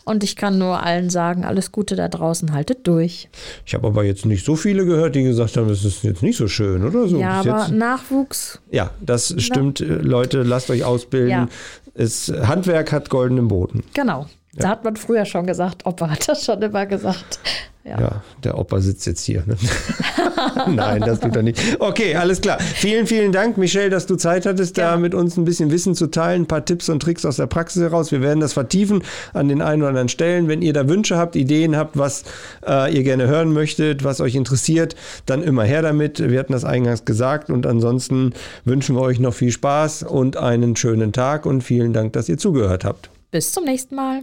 Und 0.05 0.23
ich 0.25 0.37
kann 0.37 0.59
nur 0.59 0.83
allen 0.83 1.09
sagen, 1.09 1.47
alles 1.47 1.73
Gute 1.73 1.97
da 1.97 2.07
draußen, 2.09 2.53
haltet 2.53 2.87
durch. 2.87 3.31
Ich 3.65 3.73
habe 3.73 3.87
aber 3.87 4.05
jetzt 4.05 4.27
nicht 4.27 4.45
so 4.45 4.57
viele 4.57 4.85
gehört, 4.85 5.15
die 5.15 5.23
gesagt 5.23 5.57
haben, 5.57 5.71
es 5.71 5.87
ist 5.87 6.05
jetzt 6.05 6.23
nicht 6.23 6.37
so 6.37 6.49
schön, 6.49 6.85
oder 6.85 7.09
so? 7.09 7.19
Ja, 7.19 7.41
aber 7.41 7.61
jetzt, 7.61 7.71
Nachwuchs. 7.73 8.61
Ja, 8.71 8.91
das 9.01 9.35
stimmt. 9.39 9.83
Na, 9.85 9.97
Leute, 10.03 10.43
lasst 10.43 10.69
euch 10.69 10.85
ausbilden. 10.85 11.31
Ja. 11.31 11.49
Es, 11.95 12.31
Handwerk 12.31 12.93
hat 12.93 13.09
goldenen 13.09 13.49
Boden. 13.49 13.85
Genau. 13.95 14.27
Da 14.63 14.69
hat 14.69 14.85
man 14.85 14.97
früher 14.97 15.25
schon 15.25 15.47
gesagt, 15.47 15.87
Opa 15.87 16.11
hat 16.11 16.29
das 16.29 16.45
schon 16.45 16.63
immer 16.63 16.87
gesagt. 16.87 17.39
Ja, 17.87 18.01
ja 18.01 18.23
der 18.43 18.59
Opa 18.59 18.81
sitzt 18.81 19.07
jetzt 19.07 19.25
hier. 19.25 19.45
Ne? 19.47 19.57
Nein, 20.75 21.03
das 21.03 21.21
tut 21.21 21.37
er 21.37 21.43
nicht. 21.43 21.61
Okay, 21.79 22.17
alles 22.17 22.41
klar. 22.41 22.59
Vielen, 22.59 23.07
vielen 23.07 23.31
Dank, 23.31 23.59
Michelle, 23.59 23.91
dass 23.91 24.07
du 24.07 24.17
Zeit 24.17 24.45
hattest, 24.45 24.77
ja. 24.77 24.93
da 24.93 24.97
mit 24.97 25.15
uns 25.15 25.37
ein 25.37 25.45
bisschen 25.45 25.71
Wissen 25.71 25.95
zu 25.95 26.09
teilen, 26.09 26.43
ein 26.43 26.47
paar 26.47 26.65
Tipps 26.65 26.89
und 26.89 27.01
Tricks 27.01 27.25
aus 27.25 27.37
der 27.37 27.47
Praxis 27.47 27.83
heraus. 27.83 28.11
Wir 28.11 28.23
werden 28.23 28.41
das 28.41 28.55
vertiefen 28.55 29.03
an 29.33 29.49
den 29.49 29.63
einen 29.63 29.83
oder 29.83 29.91
anderen 29.91 30.09
Stellen. 30.09 30.49
Wenn 30.49 30.63
ihr 30.63 30.73
da 30.73 30.89
Wünsche 30.89 31.17
habt, 31.17 31.37
Ideen 31.37 31.77
habt, 31.77 31.97
was 31.97 32.25
äh, 32.67 32.93
ihr 32.95 33.05
gerne 33.05 33.29
hören 33.29 33.53
möchtet, 33.53 34.03
was 34.03 34.21
euch 34.21 34.35
interessiert, 34.35 34.97
dann 35.27 35.43
immer 35.43 35.63
her 35.63 35.83
damit. 35.83 36.19
Wir 36.19 36.41
hatten 36.41 36.53
das 36.53 36.65
eingangs 36.65 37.05
gesagt 37.05 37.51
und 37.51 37.67
ansonsten 37.67 38.33
wünschen 38.65 38.97
wir 38.97 39.03
euch 39.03 39.21
noch 39.21 39.35
viel 39.35 39.53
Spaß 39.53 40.03
und 40.03 40.37
einen 40.37 40.75
schönen 40.75 41.13
Tag 41.13 41.47
und 41.47 41.63
vielen 41.63 41.93
Dank, 41.93 42.15
dass 42.15 42.29
ihr 42.29 42.39
zugehört 42.39 42.85
habt. 42.85 43.11
Bis 43.31 43.53
zum 43.53 43.65
nächsten 43.65 43.95
Mal. 43.95 44.23